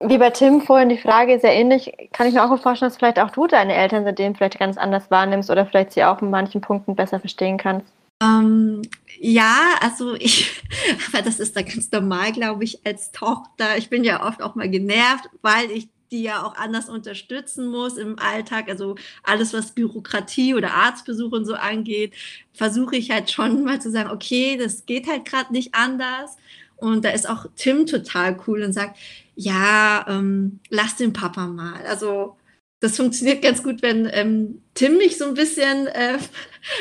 [0.00, 3.18] wie bei Tim vorhin die Frage sehr ähnlich, kann ich mir auch vorstellen, dass vielleicht
[3.18, 6.62] auch du deine Eltern seitdem vielleicht ganz anders wahrnimmst oder vielleicht sie auch in manchen
[6.62, 7.92] Punkten besser verstehen kannst.
[8.22, 8.80] Ähm,
[9.20, 10.62] ja, also ich,
[11.12, 13.76] aber das ist da ganz normal, glaube ich, als Tochter.
[13.76, 17.96] Ich bin ja oft auch mal genervt, weil ich die ja auch anders unterstützen muss
[17.96, 18.68] im Alltag.
[18.68, 22.14] Also alles, was Bürokratie oder Arztbesuche und so angeht,
[22.52, 26.36] versuche ich halt schon mal zu sagen, okay, das geht halt gerade nicht anders.
[26.76, 28.98] Und da ist auch Tim total cool und sagt,
[29.34, 31.84] ja, ähm, lass den Papa mal.
[31.86, 32.36] Also
[32.80, 36.18] das funktioniert ganz gut, wenn ähm, Tim mich so ein bisschen, äh,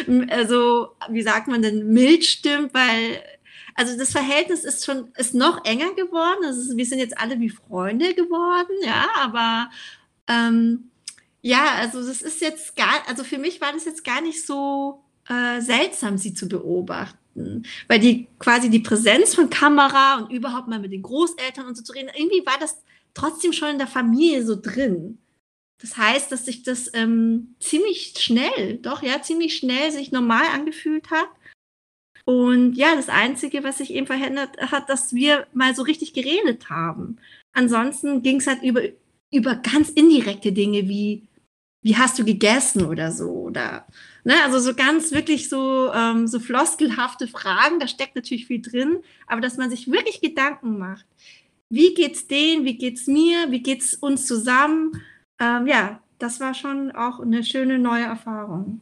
[0.29, 3.21] also wie sagt man denn, mild stimmt, weil
[3.77, 6.43] also das Verhältnis ist schon, ist noch enger geworden.
[6.43, 9.69] Also wir sind jetzt alle wie Freunde geworden, ja, aber
[10.27, 10.89] ähm,
[11.41, 15.03] ja, also das ist jetzt gar, also für mich war das jetzt gar nicht so
[15.29, 20.79] äh, seltsam, sie zu beobachten, weil die quasi die Präsenz von Kamera und überhaupt mal
[20.79, 22.81] mit den Großeltern und so zu reden, irgendwie war das
[23.13, 25.19] trotzdem schon in der Familie so drin.
[25.79, 31.11] Das heißt, dass sich das ähm, ziemlich schnell, doch ja, ziemlich schnell sich normal angefühlt
[31.11, 31.29] hat.
[32.27, 36.69] Und ja, das Einzige, was sich eben verhindert hat, dass wir mal so richtig geredet
[36.69, 37.19] haben.
[37.53, 38.81] Ansonsten ging es halt über,
[39.31, 41.25] über ganz indirekte Dinge wie,
[41.81, 43.29] wie hast du gegessen oder so.
[43.29, 43.87] Oder,
[44.25, 48.97] ne, also so ganz wirklich so, ähm, so floskelhafte Fragen, da steckt natürlich viel drin,
[49.25, 51.05] aber dass man sich wirklich Gedanken macht.
[51.69, 55.01] Wie geht's denen, wie geht's mir, wie geht's uns zusammen?
[55.39, 58.81] Ähm, ja, das war schon auch eine schöne neue Erfahrung.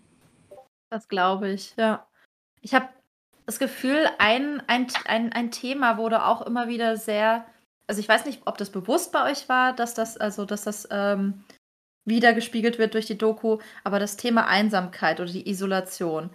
[0.90, 2.08] Das glaube ich, ja.
[2.62, 2.90] Ich habe
[3.46, 7.46] das Gefühl, ein, ein, ein, ein Thema wurde auch immer wieder sehr,
[7.88, 10.88] also ich weiß nicht, ob das bewusst bei euch war, dass das, also dass das
[10.92, 11.44] ähm,
[12.06, 16.30] wiedergespiegelt wird durch die Doku, aber das Thema Einsamkeit oder die Isolation.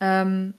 [0.00, 0.54] Ähm,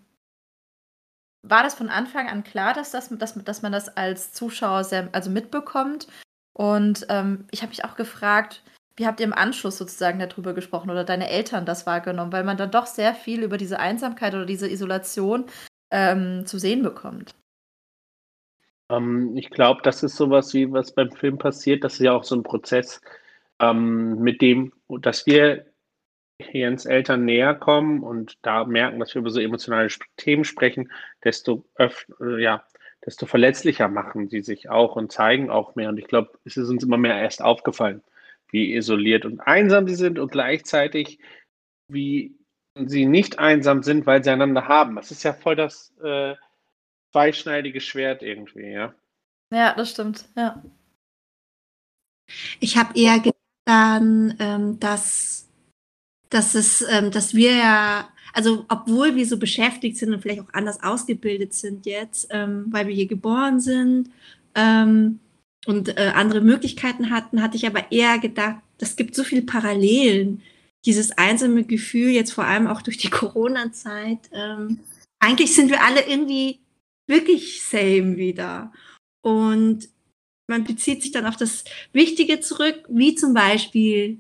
[1.43, 5.09] war das von Anfang an klar, dass, das, dass, dass man das als Zuschauer sehr,
[5.11, 6.07] also mitbekommt?
[6.53, 8.63] Und ähm, ich habe mich auch gefragt,
[8.95, 12.31] wie habt ihr im Anschluss sozusagen darüber gesprochen oder deine Eltern das wahrgenommen?
[12.31, 15.45] Weil man dann doch sehr viel über diese Einsamkeit oder diese Isolation
[15.91, 17.35] ähm, zu sehen bekommt.
[18.89, 21.83] Ähm, ich glaube, das ist sowas wie was beim Film passiert.
[21.83, 23.01] Das ist ja auch so ein Prozess,
[23.59, 25.65] ähm, mit dem, dass wir
[26.51, 30.91] Jens Eltern näher kommen und da merken, dass wir über so emotionale Themen sprechen,
[31.23, 32.65] desto öfter, äh, ja,
[33.05, 35.89] desto verletzlicher machen sie sich auch und zeigen auch mehr.
[35.89, 38.03] Und ich glaube, es ist uns immer mehr erst aufgefallen,
[38.51, 41.19] wie isoliert und einsam sie sind und gleichzeitig,
[41.87, 42.35] wie
[42.75, 44.95] sie nicht einsam sind, weil sie einander haben.
[44.95, 46.35] Das ist ja voll das äh,
[47.11, 48.93] zweischneidige Schwert irgendwie, ja.
[49.51, 50.63] Ja, das stimmt, ja.
[52.59, 53.35] Ich habe eher gedacht,
[53.67, 55.49] ähm, dass,
[56.29, 60.53] dass, es, ähm, dass wir ja, also obwohl wir so beschäftigt sind und vielleicht auch
[60.53, 64.09] anders ausgebildet sind jetzt, ähm, weil wir hier geboren sind
[64.55, 65.19] ähm,
[65.65, 70.41] und äh, andere Möglichkeiten hatten, hatte ich aber eher gedacht, es gibt so viele Parallelen
[70.85, 74.79] dieses einsame Gefühl, jetzt vor allem auch durch die Corona-Zeit, ähm,
[75.19, 76.59] eigentlich sind wir alle irgendwie
[77.07, 78.71] wirklich same wieder.
[79.23, 79.89] Und
[80.49, 81.63] man bezieht sich dann auf das
[81.93, 84.19] Wichtige zurück, wie zum Beispiel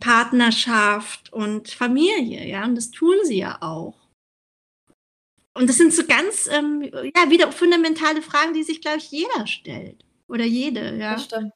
[0.00, 3.94] Partnerschaft und Familie, ja, und das tun sie ja auch.
[5.56, 9.46] Und das sind so ganz, ähm, ja, wieder fundamentale Fragen, die sich, glaube ich, jeder
[9.46, 10.04] stellt.
[10.26, 11.14] Oder jede, ja.
[11.14, 11.52] Das stimmt.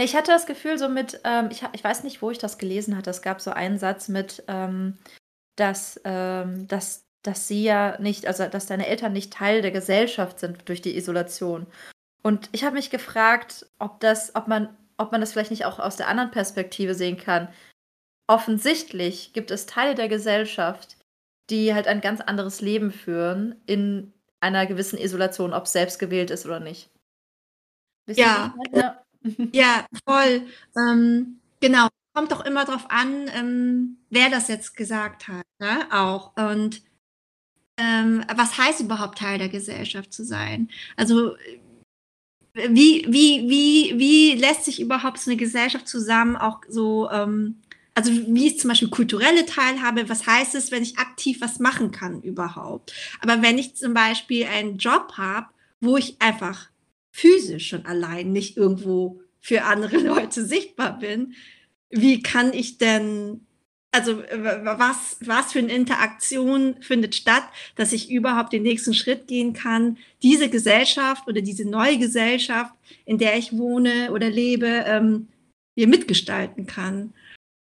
[0.00, 2.96] Ich hatte das Gefühl, so mit, ähm, ich, ich weiß nicht, wo ich das gelesen
[2.96, 3.10] hatte.
[3.10, 4.96] Es gab so einen Satz mit, ähm,
[5.56, 10.40] dass, ähm, dass, dass sie ja nicht, also dass deine Eltern nicht Teil der Gesellschaft
[10.40, 11.66] sind durch die Isolation.
[12.22, 15.78] Und ich habe mich gefragt, ob das, ob man, ob man das vielleicht nicht auch
[15.78, 17.48] aus der anderen Perspektive sehen kann.
[18.26, 20.96] Offensichtlich gibt es Teile der Gesellschaft,
[21.50, 26.30] die halt ein ganz anderes Leben führen in einer gewissen Isolation, ob es selbst gewählt
[26.30, 26.90] ist oder nicht.
[28.06, 28.54] Wisst ja.
[28.72, 29.04] ja.
[29.52, 30.46] Ja, voll.
[30.76, 31.88] Ähm, genau.
[32.12, 35.86] Kommt doch immer darauf an, ähm, wer das jetzt gesagt hat, ne?
[35.92, 36.32] auch.
[36.36, 36.82] Und
[37.78, 40.68] ähm, was heißt überhaupt Teil der Gesellschaft zu sein?
[40.96, 41.36] Also
[42.54, 47.60] wie, wie, wie, wie lässt sich überhaupt so eine Gesellschaft zusammen auch so, ähm,
[47.94, 51.92] also wie ist zum Beispiel kulturelle Teilhabe, was heißt es, wenn ich aktiv was machen
[51.92, 52.92] kann überhaupt.
[53.20, 55.46] Aber wenn ich zum Beispiel einen Job habe,
[55.80, 56.69] wo ich einfach
[57.10, 61.34] physisch schon allein nicht irgendwo für andere Leute sichtbar bin,
[61.90, 63.40] wie kann ich denn,
[63.92, 67.44] also was, was für eine Interaktion findet statt,
[67.74, 72.72] dass ich überhaupt den nächsten Schritt gehen kann, diese Gesellschaft oder diese neue Gesellschaft,
[73.04, 75.28] in der ich wohne oder lebe, ähm,
[75.76, 77.12] hier mitgestalten kann.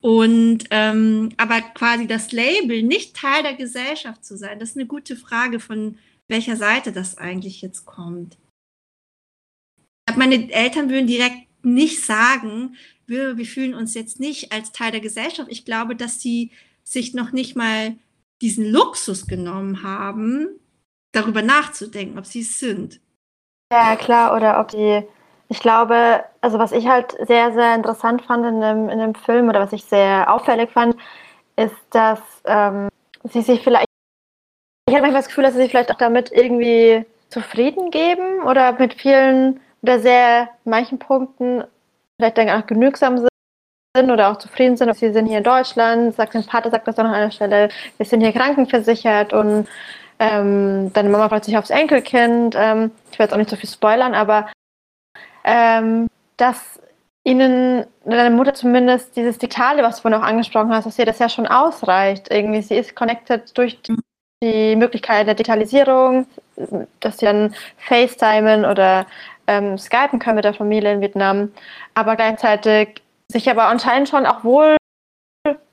[0.01, 4.87] Und ähm, aber quasi das Label, nicht Teil der Gesellschaft zu sein, das ist eine
[4.87, 5.99] gute Frage, von
[6.29, 8.37] welcher Seite das eigentlich jetzt kommt.
[10.19, 12.77] Meine Eltern würden direkt nicht sagen,
[13.07, 15.49] wir, wir fühlen uns jetzt nicht als Teil der Gesellschaft.
[15.51, 16.51] Ich glaube, dass sie
[16.83, 17.97] sich noch nicht mal
[18.43, 20.49] diesen Luxus genommen haben,
[21.13, 23.01] darüber nachzudenken, ob sie es sind.
[23.73, 25.03] Ja, klar, oder ob die,
[25.49, 29.49] ich glaube, also was ich halt sehr, sehr interessant fand in dem, in dem Film
[29.49, 30.97] oder was ich sehr auffällig fand,
[31.57, 32.89] ist, dass ähm,
[33.25, 33.87] sie sich vielleicht,
[34.89, 38.73] ich habe manchmal das Gefühl, dass sie sich vielleicht auch damit irgendwie zufrieden geben oder
[38.73, 41.65] mit vielen oder sehr manchen Punkten
[42.17, 44.95] vielleicht dann auch genügsam sind oder auch zufrieden sind.
[44.97, 48.07] Sie sind hier in Deutschland, sagt sein Vater, sagt das auch an einer Stelle, wir
[48.07, 49.67] sind hier krankenversichert und
[50.19, 52.55] ähm, deine Mama freut sich aufs Enkelkind.
[52.57, 54.49] Ähm, ich will jetzt auch nicht so viel spoilern, aber
[55.45, 56.81] ähm, dass
[57.25, 61.19] ihnen, deine Mutter zumindest dieses Digitale, was du vorhin auch angesprochen hast, dass ihr das
[61.19, 62.29] ja schon ausreicht.
[62.31, 63.79] Irgendwie, sie ist connected durch
[64.43, 66.27] die Möglichkeit der Digitalisierung,
[67.01, 69.07] dass sie dann FaceTimen oder
[69.49, 71.53] ähm, skypen können mit der Familie in Vietnam,
[71.95, 74.77] aber gleichzeitig sich aber anscheinend schon auch wohl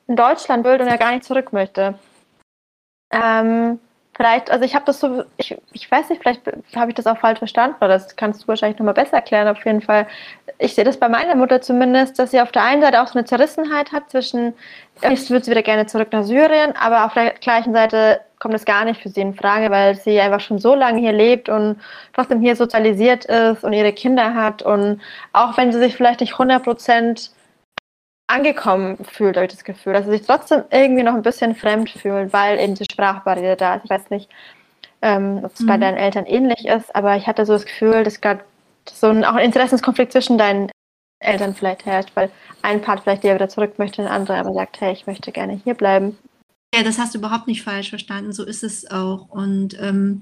[0.07, 1.95] in Deutschland will und er gar nicht zurück möchte.
[3.11, 3.79] Ähm,
[4.15, 6.41] vielleicht, also ich habe das so, ich, ich weiß nicht, vielleicht
[6.75, 9.63] habe ich das auch falsch verstanden, oder das kannst du wahrscheinlich nochmal besser erklären, auf
[9.65, 10.07] jeden Fall.
[10.57, 13.19] Ich sehe das bei meiner Mutter zumindest, dass sie auf der einen Seite auch so
[13.19, 14.53] eine Zerrissenheit hat zwischen,
[15.01, 18.65] ich würde sie wieder gerne zurück nach Syrien, aber auf der gleichen Seite kommt es
[18.65, 21.77] gar nicht für sie in Frage, weil sie einfach schon so lange hier lebt und
[22.13, 24.61] trotzdem hier sozialisiert ist und ihre Kinder hat.
[24.61, 25.01] Und
[25.33, 27.31] auch wenn sie sich vielleicht nicht 100%
[28.27, 31.89] angekommen fühlt, habe ich das Gefühl, dass sie sich trotzdem irgendwie noch ein bisschen fremd
[31.89, 33.85] fühlt, weil eben die Sprachbarriere da ist.
[33.85, 34.29] Ich weiß nicht,
[35.01, 35.65] ähm, ob es mhm.
[35.65, 38.41] bei deinen Eltern ähnlich ist, aber ich hatte so das Gefühl, dass gerade
[38.87, 40.69] so ein, auch ein Interessenskonflikt zwischen deinen
[41.17, 42.29] Eltern vielleicht herrscht, weil
[42.61, 45.73] ein Part vielleicht wieder zurück möchte, der andere aber sagt, hey, ich möchte gerne hier
[45.73, 46.19] bleiben.
[46.75, 48.33] Ja, das hast du überhaupt nicht falsch verstanden.
[48.33, 49.29] So ist es auch.
[49.29, 50.19] Und ähm,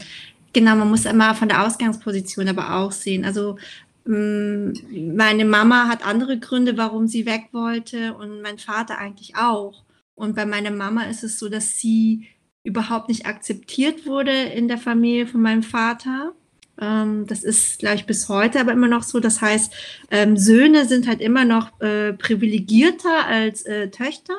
[0.53, 3.25] genau, man muss immer von der Ausgangsposition aber auch sehen.
[3.25, 3.57] Also
[4.05, 4.73] ähm,
[5.15, 9.83] meine Mama hat andere Gründe, warum sie weg wollte und mein Vater eigentlich auch.
[10.13, 12.27] Und bei meiner Mama ist es so, dass sie
[12.63, 16.33] überhaupt nicht akzeptiert wurde in der Familie von meinem Vater.
[16.79, 19.19] Ähm, das ist gleich bis heute aber immer noch so.
[19.19, 19.73] Das heißt,
[20.11, 24.35] ähm, Söhne sind halt immer noch äh, privilegierter als äh, Töchter.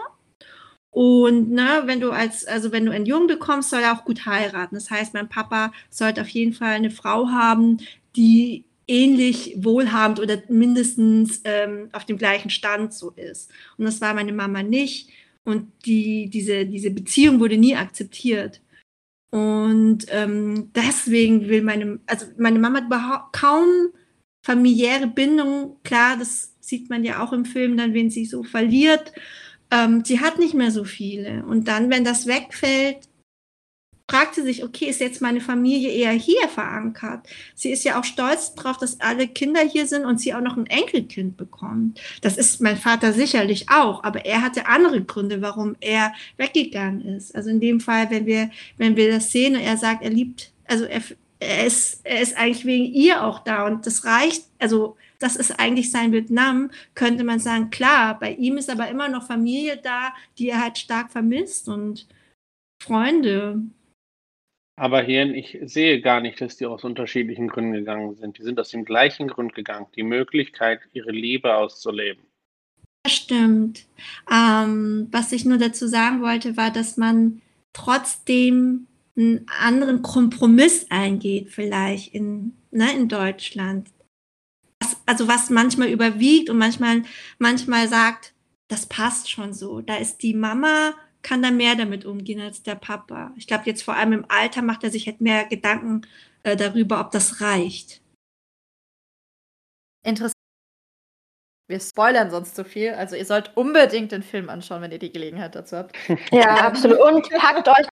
[0.94, 4.26] Und ne, wenn du als, also wenn du einen Jungen bekommst, soll er auch gut
[4.26, 4.76] heiraten.
[4.76, 7.78] Das heißt, mein Papa sollte auf jeden Fall eine Frau haben,
[8.14, 13.50] die ähnlich wohlhabend oder mindestens ähm, auf dem gleichen Stand so ist.
[13.76, 15.10] Und das war meine Mama nicht.
[15.42, 18.60] Und die, diese, diese Beziehung wurde nie akzeptiert.
[19.32, 23.66] Und ähm, deswegen will meine, also meine Mama hat überhaupt kaum
[24.46, 25.76] familiäre Bindung.
[25.82, 29.12] Klar, das sieht man ja auch im Film dann, wenn sie so verliert
[29.70, 31.44] ähm, sie hat nicht mehr so viele.
[31.44, 33.08] Und dann, wenn das wegfällt,
[34.10, 37.26] fragt sie sich, okay, ist jetzt meine Familie eher hier verankert?
[37.54, 40.56] Sie ist ja auch stolz darauf, dass alle Kinder hier sind und sie auch noch
[40.56, 42.00] ein Enkelkind bekommt.
[42.20, 47.34] Das ist mein Vater sicherlich auch, aber er hatte andere Gründe, warum er weggegangen ist.
[47.34, 50.52] Also in dem Fall, wenn wir, wenn wir das sehen und er sagt, er liebt,
[50.66, 51.00] also er,
[51.40, 55.58] er ist, er ist eigentlich wegen ihr auch da und das reicht, also das ist
[55.58, 60.12] eigentlich sein Vietnam, könnte man sagen, klar, bei ihm ist aber immer noch Familie da,
[60.38, 62.06] die er halt stark vermisst und
[62.82, 63.62] Freunde.
[64.76, 68.38] Aber hier, ich sehe gar nicht, dass die aus unterschiedlichen Gründen gegangen sind.
[68.38, 72.24] Die sind aus dem gleichen Grund gegangen, die Möglichkeit, ihre Liebe auszuleben.
[73.04, 73.86] Das stimmt.
[74.30, 77.40] Ähm, was ich nur dazu sagen wollte, war, dass man
[77.72, 83.88] trotzdem einen anderen Kompromiss eingeht, vielleicht in, ne, in Deutschland
[85.06, 87.02] also was manchmal überwiegt und manchmal,
[87.38, 88.34] manchmal sagt,
[88.68, 89.80] das passt schon so.
[89.80, 93.32] Da ist die Mama, kann da mehr damit umgehen als der Papa.
[93.36, 96.02] Ich glaube, jetzt vor allem im Alter macht er sich halt mehr Gedanken
[96.42, 98.00] äh, darüber, ob das reicht.
[100.04, 100.34] Interessant.
[101.66, 102.92] Wir spoilern sonst zu viel.
[102.92, 105.96] Also ihr sollt unbedingt den Film anschauen, wenn ihr die Gelegenheit dazu habt.
[106.30, 107.00] Ja, absolut.
[107.00, 107.86] Und packt euch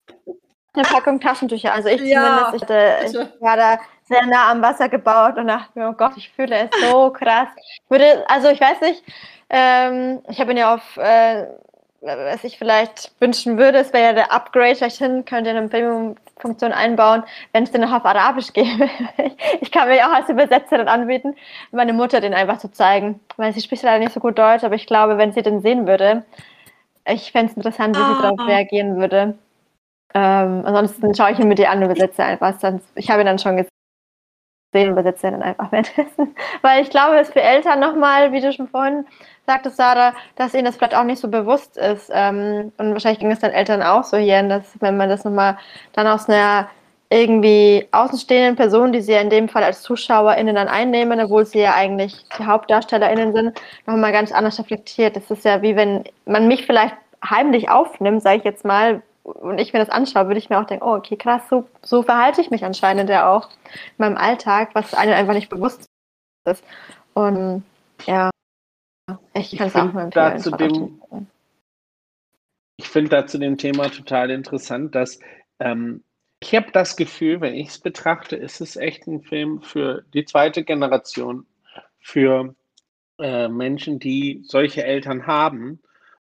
[0.72, 1.72] eine Packung Taschentücher.
[1.72, 3.78] Also ich ja, zumindest, ich, hatte, ich war da
[4.11, 7.48] sehr nah am Wasser gebaut und dachte mir, oh Gott, ich fühle es so krass.
[7.56, 9.02] Ich würde, also ich weiß nicht,
[9.50, 11.46] ähm, ich habe ihn ja auf äh,
[12.02, 16.72] was ich vielleicht wünschen würde, es wäre ja der Upgrade schlechthin, könnt ihr eine Premium-Funktion
[16.72, 18.88] einbauen, wenn es den noch auf Arabisch gäbe.
[19.61, 21.36] ich kann mir auch als Übersetzerin anbieten,
[21.72, 24.76] meine Mutter den einfach zu zeigen, weil sie spricht leider nicht so gut Deutsch, aber
[24.76, 26.24] ich glaube, wenn sie den sehen würde,
[27.06, 28.22] ich fände es interessant, wie sie Oh.
[28.22, 29.36] darauf reagieren würde.
[30.14, 32.58] Ähm, ansonsten schaue ich ihn mir die an und übersetze einfach.
[32.58, 33.70] Sonst, ich habe ihn dann schon gesehen
[34.72, 36.34] dann einfach währenddessen.
[36.62, 39.04] Weil ich glaube, es ist für Eltern nochmal, wie du schon vorhin
[39.46, 42.10] sagtest, Sarah, dass ihnen das vielleicht auch nicht so bewusst ist.
[42.12, 45.58] Ähm, und wahrscheinlich ging es dann Eltern auch so hier, dass wenn man das nochmal
[45.92, 46.68] dann aus einer
[47.12, 51.58] irgendwie außenstehenden Person, die sie ja in dem Fall als ZuschauerInnen dann einnehmen, obwohl sie
[51.58, 55.16] ja eigentlich die HauptdarstellerInnen sind, nochmal ganz anders reflektiert.
[55.16, 56.94] Das ist ja wie wenn man mich vielleicht
[57.28, 60.66] heimlich aufnimmt, sage ich jetzt mal, und ich mir das anschaue, würde ich mir auch
[60.66, 64.70] denken, oh, okay, krass, so, so verhalte ich mich anscheinend ja auch in meinem Alltag,
[64.74, 65.86] was einem einfach nicht bewusst
[66.48, 66.64] ist.
[67.14, 67.62] Und
[68.06, 68.30] ja,
[69.34, 70.58] ich kann es auch nur da empfehlen.
[71.10, 71.26] dem-
[72.78, 75.18] Ich finde da zu dem Thema total interessant, dass
[75.58, 76.02] ähm,
[76.42, 80.24] ich habe das Gefühl, wenn ich es betrachte, ist es echt ein Film für die
[80.24, 81.46] zweite Generation,
[81.98, 82.54] für
[83.18, 85.82] äh, Menschen, die solche Eltern haben.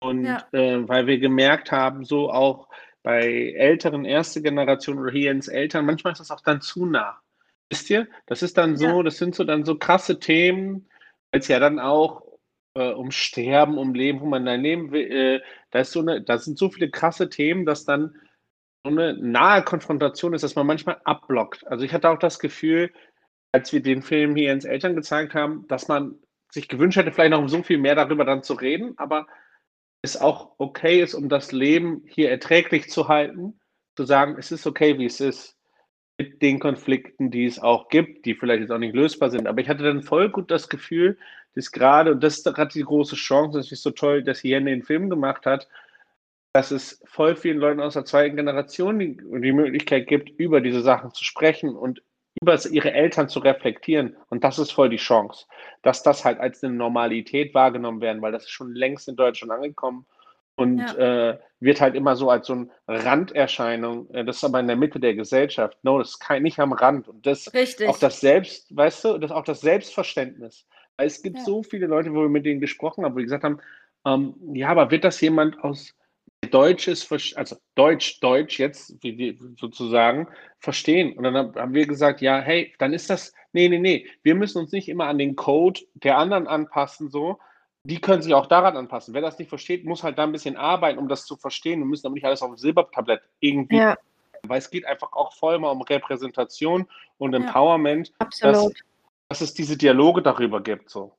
[0.01, 0.47] Und Ja.
[0.53, 2.69] äh, weil wir gemerkt haben, so auch
[3.03, 7.19] bei älteren erste Generation oder hier ins Eltern, manchmal ist das auch dann zu nah.
[7.71, 8.09] Wisst ihr?
[8.27, 9.03] Das ist dann so, Ja.
[9.03, 10.89] das sind so dann so krasse Themen,
[11.31, 12.23] weil es ja dann auch
[12.75, 15.11] äh, um Sterben, um Leben, wo man dein Leben will.
[15.11, 15.41] Äh,
[15.71, 18.17] da ist so eine, da sind so viele krasse Themen, dass dann
[18.85, 21.67] so eine nahe Konfrontation ist, dass man manchmal abblockt.
[21.69, 22.91] Also ich hatte auch das Gefühl,
[23.53, 26.17] als wir den Film hier ins Eltern gezeigt haben, dass man
[26.53, 29.27] sich gewünscht hätte, vielleicht noch so viel mehr darüber dann zu reden, aber
[30.03, 33.61] es auch okay ist, um das Leben hier erträglich zu halten,
[33.97, 35.57] zu sagen, es ist okay, wie es ist,
[36.19, 39.47] mit den Konflikten, die es auch gibt, die vielleicht jetzt auch nicht lösbar sind.
[39.47, 41.19] Aber ich hatte dann voll gut das Gefühl,
[41.55, 44.67] dass gerade, und das ist gerade die große Chance, das ist so toll, dass Jen
[44.67, 45.69] den Film gemacht hat,
[46.53, 50.83] dass es voll vielen Leuten aus der zweiten Generation die, die Möglichkeit gibt, über diese
[50.83, 52.03] Sachen zu sprechen und
[52.41, 54.17] über ihre Eltern zu reflektieren.
[54.29, 55.47] Und das ist voll die Chance,
[55.83, 59.53] dass das halt als eine Normalität wahrgenommen werden, weil das ist schon längst in Deutschland
[59.53, 60.07] angekommen
[60.57, 64.11] und äh, wird halt immer so als so eine Randerscheinung.
[64.11, 65.79] Äh, das ist aber in der Mitte der Gesellschaft.
[65.83, 67.09] No, das ist kein, nicht am Rand.
[67.09, 67.89] Und das Richtig.
[67.89, 70.67] auch das Selbst, weißt du, das auch das Selbstverständnis.
[70.97, 71.45] Weil es gibt Ja.
[71.45, 73.61] so viele Leute, wo wir mit denen gesprochen haben, wo die gesagt haben,
[74.07, 75.95] ähm, ja, aber wird das jemand aus
[76.51, 80.29] Deutsches, also Deutsch, Deutsch jetzt, wie die sozusagen,
[80.59, 81.17] verstehen?
[81.17, 84.35] Und dann hab- haben wir gesagt, ja, hey, dann ist das, nee, nee, nee, wir
[84.35, 87.39] müssen uns nicht immer an den Code der anderen anpassen, so.
[87.85, 89.15] Die können sich auch daran anpassen.
[89.15, 91.81] Wer das nicht versteht, muss halt da ein bisschen arbeiten, um das zu verstehen.
[91.81, 93.97] Wir müssen aber nicht alles auf dem Silbertablett irgendwie, Ja,
[94.43, 96.87] weil es geht einfach auch voll mal um Repräsentation
[97.17, 97.39] und Ja.
[97.39, 98.79] Empowerment, absolut.
[99.31, 101.17] dass es diese Dialoge darüber gibt, so.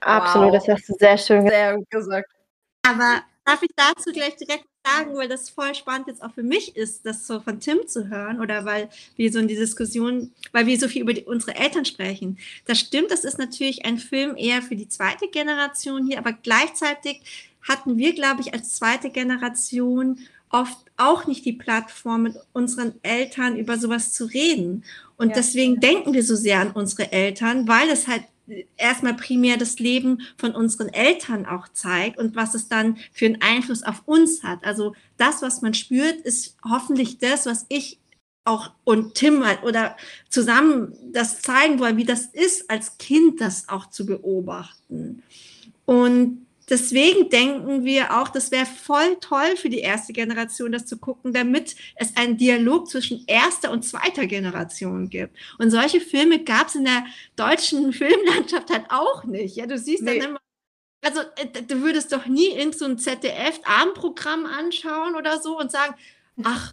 [0.00, 0.54] Absolut, Wow.
[0.54, 1.54] das hast du sehr schön gesagt.
[1.54, 2.30] Sehr gut gesagt.
[2.86, 6.76] Aber darf ich dazu gleich direkt sagen, weil das voll spannend jetzt auch für mich
[6.76, 10.66] ist, das so von Tim zu hören oder weil wir so in die Diskussion, weil
[10.66, 12.38] wir so viel über die, unsere Eltern sprechen.
[12.66, 17.20] Das stimmt, das ist natürlich ein Film eher für die zweite Generation hier, aber gleichzeitig
[17.68, 20.18] hatten wir, glaube ich, als zweite Generation
[20.50, 24.84] oft auch nicht die Plattform, mit unseren Eltern über sowas zu reden.
[25.16, 25.34] Und Ja.
[25.36, 28.24] deswegen denken wir so sehr an unsere Eltern, weil es halt
[28.76, 33.40] erstmal primär das Leben von unseren Eltern auch zeigt und was es dann für einen
[33.40, 34.64] Einfluss auf uns hat.
[34.64, 37.98] Also das, was man spürt, ist hoffentlich das, was ich
[38.44, 39.96] auch und Tim oder
[40.28, 45.22] zusammen das zeigen wollen, wie das ist, als Kind das auch zu beobachten.
[45.84, 50.98] Und deswegen denken wir auch, das wäre voll toll für die erste Generation, das zu
[50.98, 55.36] gucken, damit es einen Dialog zwischen erster und zweiter Generation gibt.
[55.58, 57.04] Und solche Filme gab es in der
[57.36, 59.56] deutschen Filmlandschaft halt auch nicht.
[59.56, 60.18] Ja, du siehst Nee.
[60.18, 60.40] dann immer,
[61.04, 65.94] also äh, du würdest doch nie in so ein ZDF-Abendprogramm anschauen oder so und sagen,
[66.42, 66.72] ach,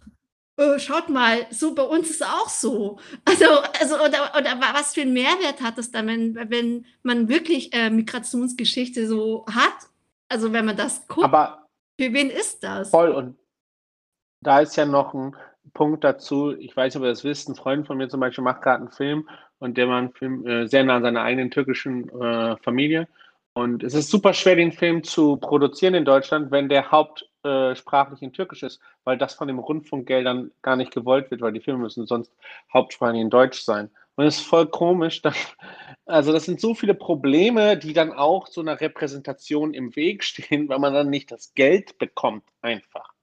[0.58, 2.98] äh, schaut mal, so bei uns ist auch so.
[3.24, 3.46] Also,
[3.80, 7.72] also oder, oder wa- was für einen Mehrwert hat es dann, wenn, wenn man wirklich
[7.74, 9.72] äh, Migrationsgeschichte so hat?
[10.30, 11.66] Also wenn man das guckt, Aber
[12.00, 12.90] für wen ist das?
[12.90, 13.36] voll und
[14.42, 15.36] da ist ja noch ein
[15.74, 18.42] Punkt dazu, ich weiß nicht, ob ihr das wisst, ein Freund von mir zum Beispiel
[18.44, 19.28] macht gerade einen Film
[19.58, 23.06] und der macht einen Film äh, sehr nah an seiner eigenen türkischen äh, Familie.
[23.52, 28.32] Und es ist super schwer, den Film zu produzieren in Deutschland, wenn der hauptsprachlich in
[28.32, 32.06] Türkisch ist, weil das von den Rundfunkgeldern gar nicht gewollt wird, weil die Filme müssen
[32.06, 32.32] sonst
[32.72, 33.90] hauptsprachlich in Deutsch sein.
[34.20, 35.22] Und es ist voll komisch.
[35.22, 35.34] Dass,
[36.04, 40.68] also das sind so viele Probleme, die dann auch so einer Repräsentation im Weg stehen,
[40.68, 43.14] weil man dann nicht das Geld bekommt, einfach.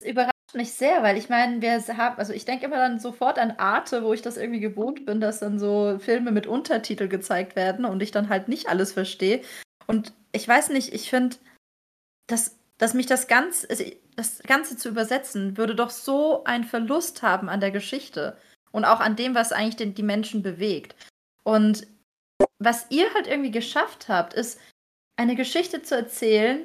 [0.00, 3.38] Das überrascht mich sehr, weil ich meine, wir haben, also ich denke immer dann sofort
[3.38, 7.54] an Arte, wo ich das irgendwie gewohnt bin, dass dann so Filme mit Untertitel gezeigt
[7.54, 9.42] werden und ich dann halt nicht alles verstehe.
[9.86, 11.36] Und ich weiß nicht, ich finde,
[12.26, 13.84] das dass mich das Ganze, also
[14.16, 18.36] das Ganze zu übersetzen, würde doch so einen Verlust haben an der Geschichte
[18.76, 20.94] und auch an dem, was eigentlich den, die Menschen bewegt.
[21.44, 21.86] Und
[22.58, 24.60] was ihr halt irgendwie geschafft habt, ist
[25.18, 26.60] eine Geschichte zu erzählen,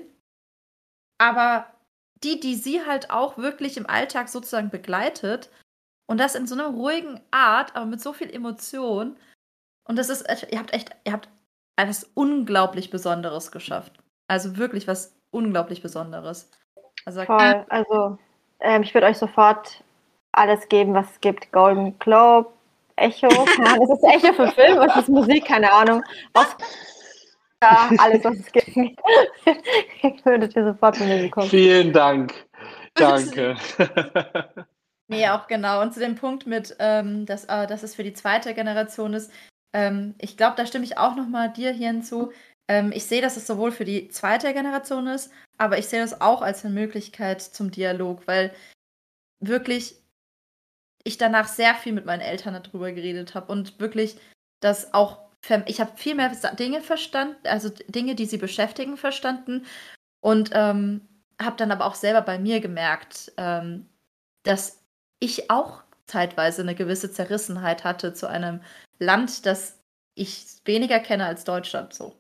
[1.18, 1.68] aber
[2.22, 5.50] die, die sie halt auch wirklich im Alltag sozusagen begleitet
[6.06, 9.16] und das in so einer ruhigen Art, aber mit so viel Emotion.
[9.88, 11.30] Und das ist, ihr habt echt, ihr habt
[11.78, 13.94] etwas unglaublich Besonderes geschafft.
[14.28, 16.52] Also wirklich was unglaublich Besonderes.
[17.06, 17.66] Also, Voll.
[17.70, 18.18] Also
[18.60, 19.82] ähm, ich würde euch sofort
[20.32, 21.52] alles geben, was es gibt.
[21.52, 22.50] Golden Globe,
[22.96, 26.04] Echo, das ist Echo für Film, was ist Musik, keine Ahnung.
[26.34, 28.76] Oscar, alles, was es gibt.
[30.26, 31.50] Würdet ihr sofort von mir bekommen.
[31.50, 32.34] Vielen Dank.
[32.96, 33.56] Danke.
[35.08, 35.82] nee, auch genau.
[35.82, 39.32] Und zu dem Punkt mit, ähm, dass, äh, dass es für die zweite Generation ist,
[39.74, 42.32] ähm, ich glaube, da stimme ich auch nochmal dir hier hinzu.
[42.68, 46.22] Ähm, ich sehe, dass es sowohl für die zweite Generation ist, aber ich sehe das
[46.22, 48.54] auch als eine Möglichkeit zum Dialog, weil
[49.40, 50.01] wirklich
[51.04, 54.18] ich danach sehr viel mit meinen Eltern darüber geredet habe und wirklich
[54.60, 55.20] das auch,
[55.66, 59.66] ich habe viel mehr Dinge verstanden, also Dinge, die sie beschäftigen, verstanden
[60.22, 61.08] und ähm,
[61.42, 63.88] habe dann aber auch selber bei mir gemerkt, ähm,
[64.44, 64.84] dass
[65.20, 68.62] ich auch zeitweise eine gewisse Zerrissenheit hatte zu einem
[69.00, 69.80] Land, das
[70.14, 72.16] ich weniger kenne als Deutschland so.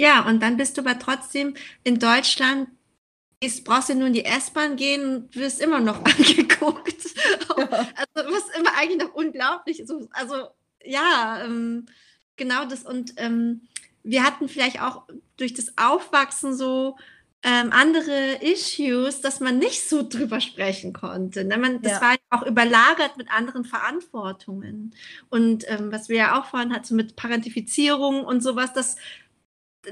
[0.00, 2.68] Ja, und dann bist du aber trotzdem in Deutschland,
[3.44, 7.04] ist, brauchst du nur in die S-Bahn gehen und wirst immer noch angeguckt.
[7.56, 7.88] Ja.
[7.96, 9.92] Also was immer eigentlich noch unglaublich ist.
[10.10, 10.48] Also
[10.84, 11.86] ja, ähm,
[12.36, 12.82] genau das.
[12.82, 13.62] Und ähm,
[14.02, 15.04] wir hatten vielleicht auch
[15.36, 16.96] durch das Aufwachsen so
[17.46, 21.44] ähm, andere Issues, dass man nicht so drüber sprechen konnte.
[21.44, 21.58] Ne?
[21.58, 22.00] Man, das ja.
[22.00, 24.94] war auch überlagert mit anderen Verantwortungen.
[25.28, 28.96] Und ähm, was wir ja auch vorhin hatten mit Parentifizierung und sowas, das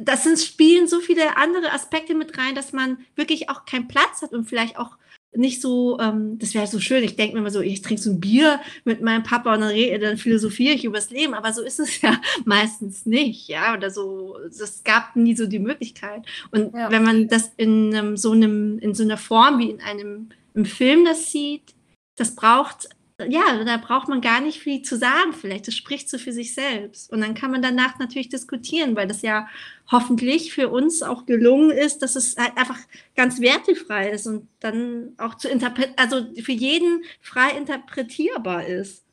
[0.01, 4.22] das sind, spielen so viele andere Aspekte mit rein, dass man wirklich auch keinen Platz
[4.22, 4.97] hat und vielleicht auch
[5.34, 7.03] nicht so, ähm, das wäre so schön.
[7.05, 10.01] Ich denke mir immer so, ich trinke so ein Bier mit meinem Papa und dann,
[10.01, 14.36] dann philosophiere ich übers Leben, aber so ist es ja meistens nicht, ja, oder so.
[14.47, 16.26] Es gab nie so die Möglichkeit.
[16.51, 16.90] Und ja.
[16.90, 20.66] wenn man das in ähm, so einem, in so einer Form wie in einem im
[20.66, 21.74] Film das sieht,
[22.16, 22.90] das braucht
[23.29, 25.66] ja, da braucht man gar nicht viel zu sagen vielleicht.
[25.68, 27.12] Das spricht so für sich selbst.
[27.12, 29.49] Und dann kann man danach natürlich diskutieren, weil das ja
[29.91, 32.79] hoffentlich für uns auch gelungen ist, dass es halt einfach
[33.16, 35.49] ganz wertefrei ist und dann auch zu
[35.97, 39.05] also für jeden frei interpretierbar ist.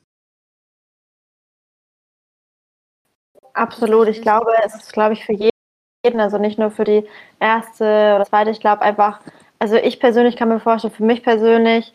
[3.54, 4.08] Absolut.
[4.08, 7.04] Ich glaube, es ist, glaube ich, für jeden, also nicht nur für die
[7.40, 7.84] erste
[8.16, 8.50] oder zweite.
[8.50, 9.20] Ich glaube einfach,
[9.58, 11.92] also ich persönlich kann mir vorstellen, für mich persönlich,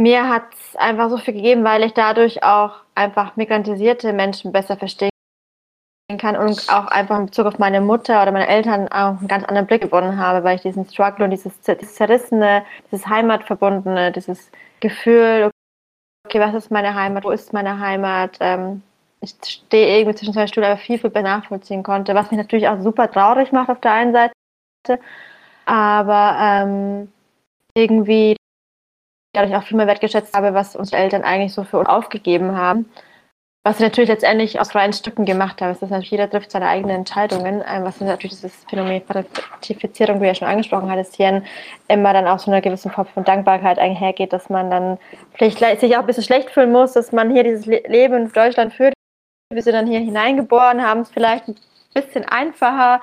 [0.00, 4.76] mir hat es einfach so viel gegeben, weil ich dadurch auch einfach migrantisierte Menschen besser
[4.76, 5.10] verstehen
[6.18, 9.44] kann und auch einfach in Bezug auf meine Mutter oder meine Eltern auch einen ganz
[9.44, 14.50] anderen Blick gewonnen habe, weil ich diesen Struggle und dieses, dieses Zerrissene, dieses Heimatverbundene, dieses
[14.80, 15.50] Gefühl,
[16.26, 18.82] okay, was ist meine Heimat, wo ist meine Heimat, ähm,
[19.20, 22.68] ich stehe irgendwie zwischen zwei Stühlen, aber viel, viel mehr nachvollziehen konnte, was mich natürlich
[22.68, 25.00] auch super traurig macht auf der einen Seite,
[25.64, 27.12] aber ähm,
[27.74, 28.36] irgendwie
[29.36, 32.88] dadurch auch viel mehr wertgeschätzt habe, was unsere Eltern eigentlich so für uns aufgegeben haben.
[33.64, 35.70] Was sie natürlich letztendlich aus freien Stücken gemacht haben.
[35.70, 40.20] Das ist natürlich, jeder trifft seine eigenen Entscheidungen, ähm, was natürlich dieses Phänomen Ratifizierung, wie
[40.20, 41.42] du ja schon angesprochen hattest, hier
[41.88, 44.98] immer dann auch so einer gewissen Form von Dankbarkeit einhergeht, dass man dann
[45.34, 48.72] vielleicht sich auch ein bisschen schlecht fühlen muss, dass man hier dieses Leben in Deutschland
[48.72, 48.94] führt.
[49.52, 51.56] Wir sind dann hier hineingeboren, haben es vielleicht ein
[51.92, 53.00] bisschen einfacher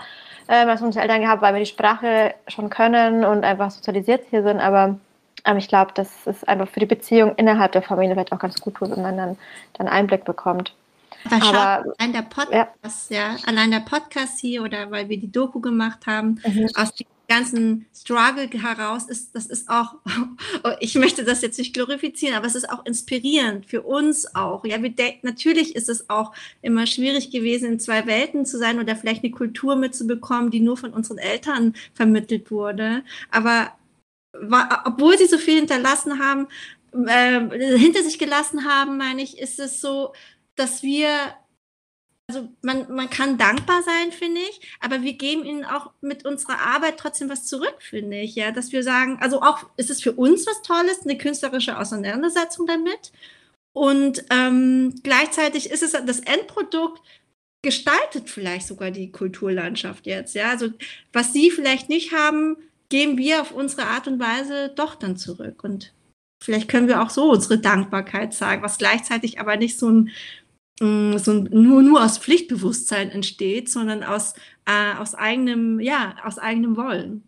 [0.48, 4.44] ähm, als unsere Eltern gehabt, weil wir die Sprache schon können und einfach sozialisiert hier
[4.44, 4.98] sind, aber
[5.44, 8.60] aber ich glaube, das ist einfach für die Beziehung innerhalb der Familie vielleicht auch ganz
[8.60, 9.38] gut tut, wenn man dann,
[9.74, 10.74] dann Einblick bekommt.
[11.30, 13.18] Aber, Aber allein der Podcast, ja.
[13.18, 13.36] ja.
[13.46, 16.70] allein der Podcast hier oder weil wir die Doku gemacht haben, mhm.
[16.76, 19.96] aus dem ganzen Struggle heraus ist, das ist auch,
[20.80, 24.66] ich möchte das jetzt nicht glorifizieren, aber es ist auch inspirierend für uns auch.
[24.66, 28.80] Ja, wir denken, natürlich ist es auch immer schwierig gewesen, in zwei Welten zu sein
[28.80, 33.04] oder vielleicht eine Kultur mitzubekommen, die nur von unseren Eltern vermittelt wurde.
[33.32, 33.72] Aber
[34.34, 36.48] obwohl sie so viel hinterlassen haben,
[36.92, 40.14] äh, hinter sich gelassen haben, meine ich, ist es so,
[40.56, 41.10] dass wir,
[42.30, 46.60] also man, man kann dankbar sein, finde ich, aber wir geben ihnen auch mit unserer
[46.60, 50.14] Arbeit trotzdem was zurück, finde ich, ja, dass wir sagen, also auch ist es für
[50.14, 53.12] uns was Tolles, eine künstlerische Auseinandersetzung damit
[53.74, 57.02] und ähm, gleichzeitig ist es das Endprodukt,
[57.64, 60.70] gestaltet vielleicht sogar die Kulturlandschaft jetzt, ja, also
[61.12, 62.58] was sie vielleicht nicht haben,
[62.94, 65.64] geben wir auf unsere Art und Weise doch dann zurück.
[65.64, 65.96] Und
[66.44, 70.12] vielleicht können wir auch so unsere Dankbarkeit zeigen, was gleichzeitig aber nicht so ein,
[70.80, 74.36] mm, so ein nur, nur aus Pflichtbewusstsein entsteht, sondern aus,
[74.68, 77.28] äh, aus eigenem, ja, aus eigenem Wollen.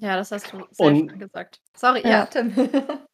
[0.00, 1.60] Ja, das hast du sehr Und- schön gesagt.
[1.76, 2.26] Sorry, ja, Ja.
[2.26, 2.52] Tim.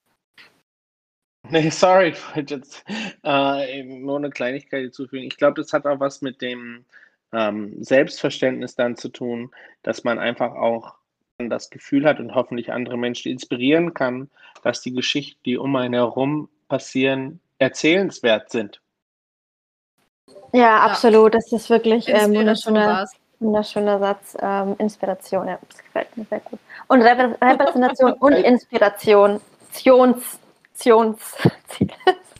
[1.48, 2.84] Nee, sorry, ich wollte jetzt
[3.24, 5.24] äh, nur eine Kleinigkeit hinzufügen.
[5.24, 6.84] Ich glaube, das hat auch was mit dem
[7.32, 9.50] ähm, Selbstverständnis dann zu tun,
[9.82, 10.99] dass man einfach auch
[11.48, 14.28] das Gefühl hat und hoffentlich andere Menschen inspirieren kann,
[14.62, 18.80] dass die Geschichten, die um einen herum passieren, erzählenswert sind.
[20.52, 21.34] Ja, absolut.
[21.34, 23.06] Das ist wirklich ähm, wunderschöner,
[23.38, 24.36] wunderschöner Satz.
[24.40, 26.58] Ähm, Inspiration, ja, das gefällt mir sehr gut.
[26.88, 29.40] Und Reprä- Repräsentation und Inspiration.
[29.72, 30.38] Tions,
[30.74, 31.36] Tions,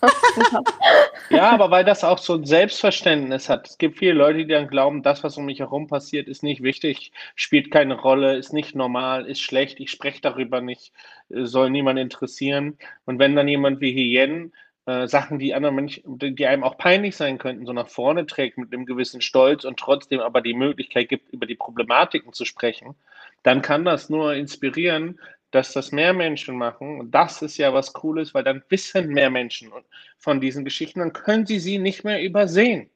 [1.31, 3.69] Ja, aber weil das auch so ein Selbstverständnis hat.
[3.69, 6.63] Es gibt viele Leute, die dann glauben, das, was um mich herum passiert, ist nicht
[6.63, 10.93] wichtig, spielt keine Rolle, ist nicht normal, ist schlecht, ich spreche darüber nicht,
[11.29, 12.79] äh, soll niemand interessieren.
[13.05, 14.53] Und wenn dann jemand wie Hien
[14.87, 18.27] äh, Sachen, die anderen Menschen, die die einem auch peinlich sein könnten, so nach vorne
[18.27, 22.45] trägt mit einem gewissen Stolz und trotzdem aber die Möglichkeit gibt, über die Problematiken zu
[22.45, 22.97] sprechen,
[23.45, 25.21] dann kann das nur inspirieren,
[25.51, 27.01] dass das mehr Menschen machen.
[27.01, 29.71] Und das ist ja was Cooles, weil dann wissen mehr Menschen
[30.19, 32.91] von diesen Geschichten, dann können sie sie nicht mehr übersehen,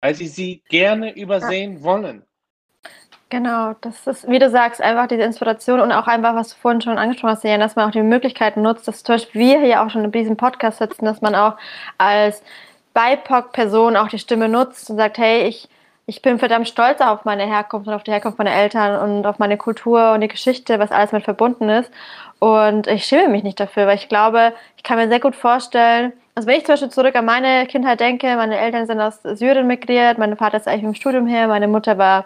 [0.00, 2.24] weil sie sie gerne übersehen wollen.
[3.30, 6.80] Genau, das ist, wie du sagst, einfach diese Inspiration und auch einfach, was du vorhin
[6.80, 9.82] schon angesprochen hast, Jan, dass man auch die Möglichkeiten nutzt, dass zum Beispiel wir hier
[9.82, 11.56] auch schon in diesem Podcast sitzen, dass man auch
[11.96, 12.42] als
[12.92, 15.68] BIPOC-Person auch die Stimme nutzt und sagt, hey, ich,
[16.10, 19.38] ich bin verdammt stolz auf meine Herkunft und auf die Herkunft meiner Eltern und auf
[19.38, 21.88] meine Kultur und die Geschichte, was alles mit verbunden ist.
[22.40, 26.12] Und ich schäme mich nicht dafür, weil ich glaube, ich kann mir sehr gut vorstellen,
[26.34, 29.68] also wenn ich zum Beispiel zurück an meine Kindheit denke, meine Eltern sind aus Syrien
[29.68, 32.24] migriert, mein Vater ist eigentlich im Studium her, meine Mutter war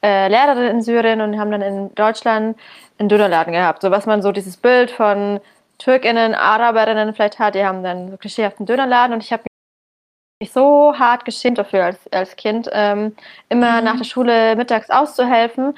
[0.00, 2.56] äh, Lehrerin in Syrien und haben dann in Deutschland
[2.98, 3.82] einen Dönerladen gehabt.
[3.82, 5.40] So was man so dieses Bild von
[5.78, 9.42] Türkinnen, Araberinnen vielleicht hat, die haben dann so klischeehaften Dönerladen und ich habe
[10.40, 13.16] mich so hart geschämt dafür als, als Kind, ähm,
[13.48, 15.74] immer nach der Schule mittags auszuhelfen.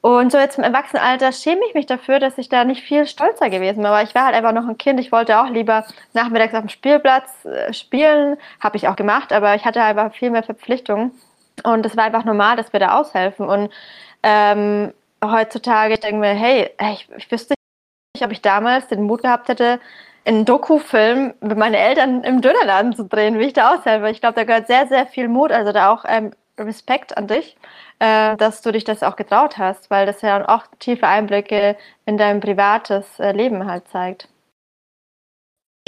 [0.00, 3.50] Und so jetzt im Erwachsenenalter schäme ich mich dafür, dass ich da nicht viel stolzer
[3.50, 3.86] gewesen bin.
[3.86, 5.00] Aber ich war halt einfach noch ein Kind.
[5.00, 8.36] Ich wollte auch lieber nachmittags auf dem Spielplatz äh, spielen.
[8.60, 11.12] Habe ich auch gemacht, aber ich hatte einfach viel mehr Verpflichtungen.
[11.64, 13.48] Und es war einfach normal, dass wir da aushelfen.
[13.48, 13.70] Und
[14.22, 14.92] ähm,
[15.24, 17.54] heutzutage, ich denke mir, hey, ich, ich wüsste
[18.14, 19.80] nicht, ob ich damals den Mut gehabt hätte,
[20.28, 24.10] einen Doku-Film mit meinen Eltern im Dönerladen zu drehen, wie ich da aushelfe.
[24.10, 27.56] Ich glaube, da gehört sehr, sehr viel Mut, also da auch ähm, Respekt an dich,
[27.98, 32.18] äh, dass du dich das auch getraut hast, weil das ja auch tiefe Einblicke in
[32.18, 34.28] dein privates äh, Leben halt zeigt.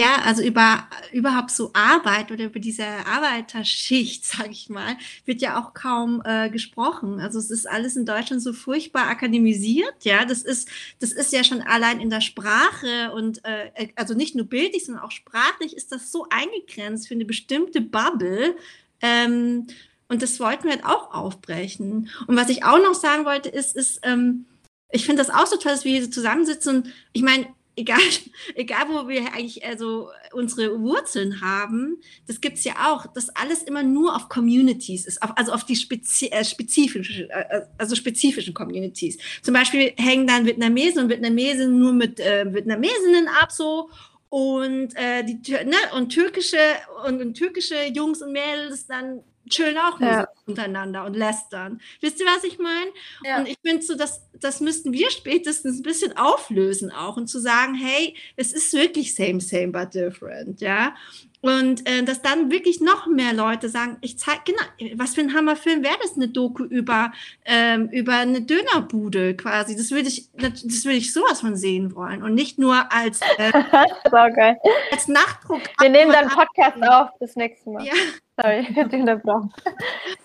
[0.01, 4.97] Ja, also über überhaupt so Arbeit oder über diese Arbeiterschicht, sage ich mal,
[5.27, 7.21] wird ja auch kaum äh, gesprochen.
[7.21, 9.93] Also es ist alles in Deutschland so furchtbar akademisiert.
[10.05, 10.71] Ja, das ist
[11.01, 15.05] das ist ja schon allein in der Sprache und äh, also nicht nur bildlich, sondern
[15.05, 18.57] auch sprachlich ist das so eingegrenzt für eine bestimmte Bubble.
[19.03, 19.67] Ähm,
[20.09, 22.09] und das wollten wir halt auch aufbrechen.
[22.27, 24.47] Und was ich auch noch sagen wollte, ist, ist ähm,
[24.93, 26.91] ich finde das auch so toll, dass wir hier so zusammensitzen.
[27.13, 28.01] Ich meine, egal,
[28.55, 33.83] egal wo wir eigentlich also unsere Wurzeln haben, das gibt's ja auch, dass alles immer
[33.83, 39.19] nur auf Communities ist, auf, also auf die spezi äh, spezifischen, äh, also spezifischen Communities.
[39.43, 43.91] Zum Beispiel hängen dann Vietnamesen und Vietnamesen nur mit äh, Vietnamesinnen ab so
[44.29, 46.59] und äh, die ne, und türkische
[47.05, 50.29] und, und türkische Jungs und Mädels dann chillen auch nur Ja.
[50.47, 51.81] untereinander und lästern.
[52.01, 52.91] Wisst ihr, was ich meine?
[53.25, 53.39] Ja.
[53.39, 57.39] Und ich finde so, dass das müssten wir spätestens ein bisschen auflösen auch und zu
[57.39, 60.95] sagen, hey, es ist wirklich same, same, but different, ja.
[61.43, 64.61] Und äh, dass dann wirklich noch mehr Leute sagen, ich zeige, genau,
[64.97, 67.13] was für ein Hammerfilm wäre das, eine Doku über,
[67.47, 69.75] ähm, über eine Dönerbude quasi.
[69.75, 73.53] Das würde ich, das würde ich sowas von sehen wollen und nicht nur als, äh,
[74.93, 75.63] als Nachdruck.
[75.81, 77.87] Wir nehmen dann Podcast auf das nächste Mal.
[77.87, 77.95] Ja,
[78.41, 79.53] Sorry, ich hab dich unterbrochen.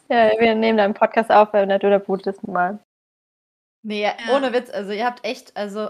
[0.09, 2.79] Ja, wir nehmen dann Podcast auf bei der Dönerbude das Mal.
[3.83, 4.35] Nee, Ja.
[4.35, 5.89] ohne Witz, also ihr habt echt, also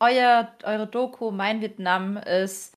[0.00, 2.74] euer, eure Doku Mein Vietnam ist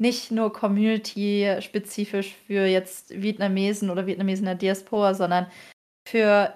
[0.00, 5.46] nicht nur community-spezifisch für jetzt Vietnamesen oder Vietnamesen in der Diaspora, sondern
[6.08, 6.54] für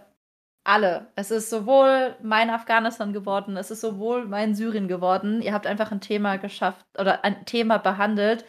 [0.64, 1.06] alle.
[1.14, 5.40] Es ist sowohl mein Afghanistan geworden, es ist sowohl mein Syrien geworden.
[5.42, 8.44] Ihr habt einfach ein Thema geschafft oder ein Thema behandelt,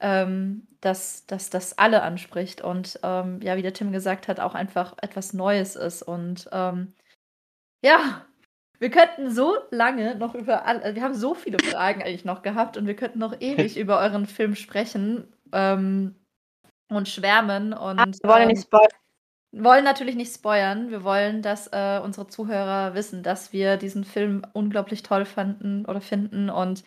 [0.00, 4.54] ähm, dass, dass das alle anspricht und ähm, ja, wie der Tim gesagt hat, auch
[4.54, 6.02] einfach etwas Neues ist.
[6.02, 6.92] Und ähm,
[7.82, 8.24] ja,
[8.78, 12.76] wir könnten so lange noch über all, wir haben so viele Fragen eigentlich noch gehabt
[12.76, 16.14] und wir könnten noch ewig über euren Film sprechen ähm,
[16.88, 18.90] und schwärmen und Wir wollen ähm, nicht spoilern.
[19.52, 20.90] wollen natürlich nicht spoilern.
[20.90, 26.02] Wir wollen, dass äh, unsere Zuhörer wissen, dass wir diesen Film unglaublich toll fanden oder
[26.02, 26.84] finden und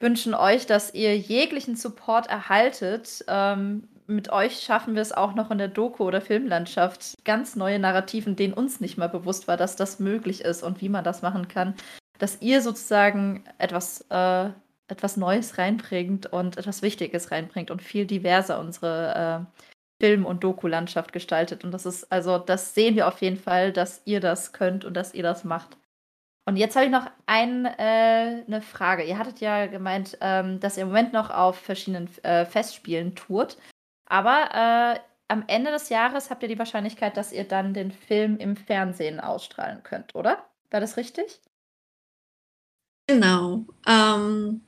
[0.00, 3.24] wünschen euch, dass ihr jeglichen Support erhaltet.
[3.28, 7.78] Ähm, mit euch schaffen wir es auch noch in der Doku- oder Filmlandschaft ganz neue
[7.78, 11.22] Narrativen, denen uns nicht mal bewusst war, dass das möglich ist und wie man das
[11.22, 11.74] machen kann,
[12.18, 14.50] dass ihr sozusagen etwas, äh,
[14.88, 19.60] etwas Neues reinbringt und etwas Wichtiges reinbringt und viel diverser unsere äh,
[20.04, 21.62] Film- und Doku-Landschaft gestaltet.
[21.62, 24.94] Und das ist, also, das sehen wir auf jeden Fall, dass ihr das könnt und
[24.94, 25.76] dass ihr das macht.
[26.46, 29.04] Und jetzt habe ich noch ein, äh, eine Frage.
[29.04, 33.58] Ihr hattet ja gemeint, ähm, dass ihr im Moment noch auf verschiedenen äh, Festspielen tourt.
[34.06, 38.36] Aber äh, am Ende des Jahres habt ihr die Wahrscheinlichkeit, dass ihr dann den Film
[38.38, 40.44] im Fernsehen ausstrahlen könnt, oder?
[40.70, 41.40] War das richtig?
[43.06, 43.64] Genau.
[43.86, 44.62] Ähm,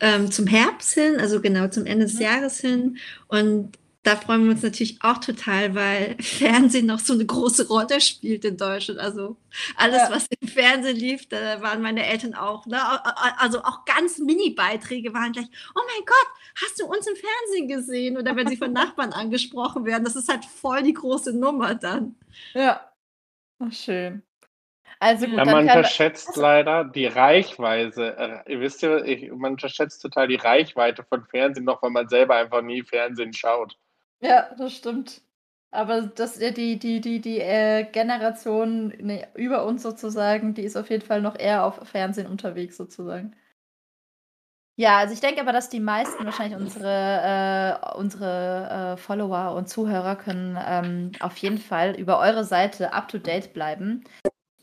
[0.00, 2.22] ähm, zum Herbst hin, also genau zum Ende des mhm.
[2.22, 2.98] Jahres hin.
[3.28, 8.00] Und da freuen wir uns natürlich auch total, weil Fernsehen noch so eine große Rolle
[8.00, 9.00] spielt in Deutschland.
[9.00, 9.36] Also
[9.76, 10.10] alles, ja.
[10.10, 12.66] was im Fernsehen lief, da waren meine Eltern auch.
[12.66, 12.78] Ne?
[13.38, 16.28] Also auch ganz Mini-Beiträge waren gleich, oh mein Gott,
[16.62, 18.16] hast du uns im Fernsehen gesehen?
[18.16, 22.16] Oder wenn sie von Nachbarn angesprochen werden, das ist halt voll die große Nummer dann.
[22.54, 22.80] Ja,
[23.58, 24.22] Ach, schön.
[24.98, 28.44] Also gut, ja, man unterschätzt also, leider die Reichweite.
[28.46, 32.08] Äh, ihr wisst ja, ich, man unterschätzt total die Reichweite von Fernsehen noch, weil man
[32.08, 33.76] selber einfach nie Fernsehen schaut.
[34.20, 35.22] Ja, das stimmt.
[35.70, 40.88] Aber das, die, die, die, die äh, Generation nee, über uns sozusagen, die ist auf
[40.90, 43.36] jeden Fall noch eher auf Fernsehen unterwegs sozusagen.
[44.78, 49.68] Ja, also ich denke aber, dass die meisten wahrscheinlich unsere, äh, unsere äh, Follower und
[49.68, 54.04] Zuhörer können ähm, auf jeden Fall über eure Seite up-to-date bleiben.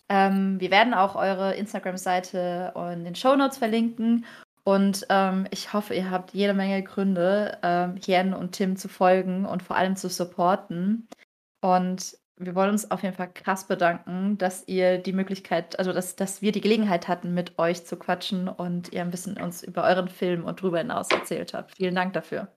[0.09, 4.25] Ähm, wir werden auch eure Instagram-Seite in den Show Notes verlinken
[4.65, 9.45] und ähm, ich hoffe, ihr habt jede Menge Gründe, ähm, Jen und Tim zu folgen
[9.45, 11.07] und vor allem zu supporten.
[11.61, 16.15] Und wir wollen uns auf jeden Fall krass bedanken, dass ihr die Möglichkeit, also dass,
[16.15, 19.83] dass wir die Gelegenheit hatten, mit euch zu quatschen und ihr ein bisschen uns über
[19.83, 21.75] euren Film und darüber hinaus erzählt habt.
[21.75, 22.47] Vielen Dank dafür.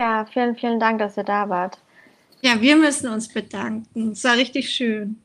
[0.00, 1.78] Ja, vielen, vielen Dank, dass ihr da wart.
[2.40, 4.12] Ja, wir müssen uns bedanken.
[4.12, 5.20] Es war richtig schön.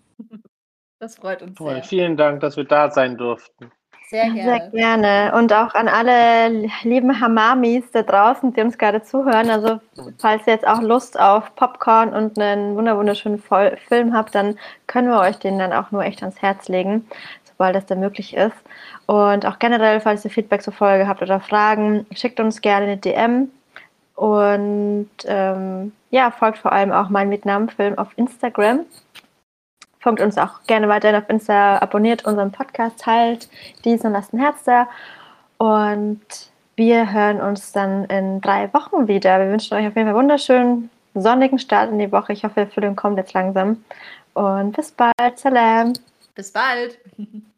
[0.99, 1.83] Das freut uns Toll, sehr.
[1.83, 3.71] Vielen Dank, dass wir da sein durften.
[4.13, 4.43] Sehr gerne.
[4.43, 5.33] Sehr gerne.
[5.35, 9.49] Und auch an alle lieben Hamamis da draußen, die uns gerade zuhören.
[9.49, 9.79] Also,
[10.19, 13.41] falls ihr jetzt auch Lust auf Popcorn und einen wunderschönen
[13.87, 17.07] Film habt, dann können wir euch den dann auch nur echt ans Herz legen,
[17.43, 18.55] sobald das dann möglich ist.
[19.07, 22.97] Und auch generell, falls ihr Feedback zur Folge habt oder Fragen, schickt uns gerne eine
[22.97, 23.49] DM.
[24.15, 28.81] Und ähm, ja, folgt vor allem auch meinem Vietnam-Film auf Instagram
[30.03, 33.47] folgt uns auch gerne weiterhin auf Insta, abonniert unseren Podcast, teilt
[33.85, 34.89] diesen und lasst ein Herz da.
[35.57, 36.19] Und
[36.75, 39.39] wir hören uns dann in drei Wochen wieder.
[39.39, 42.33] Wir wünschen euch auf jeden Fall einen wunderschönen sonnigen Start in die Woche.
[42.33, 43.83] Ich hoffe, der Frühling kommt jetzt langsam.
[44.33, 45.37] Und bis bald.
[45.39, 45.93] Salam.
[46.35, 46.97] Bis bald.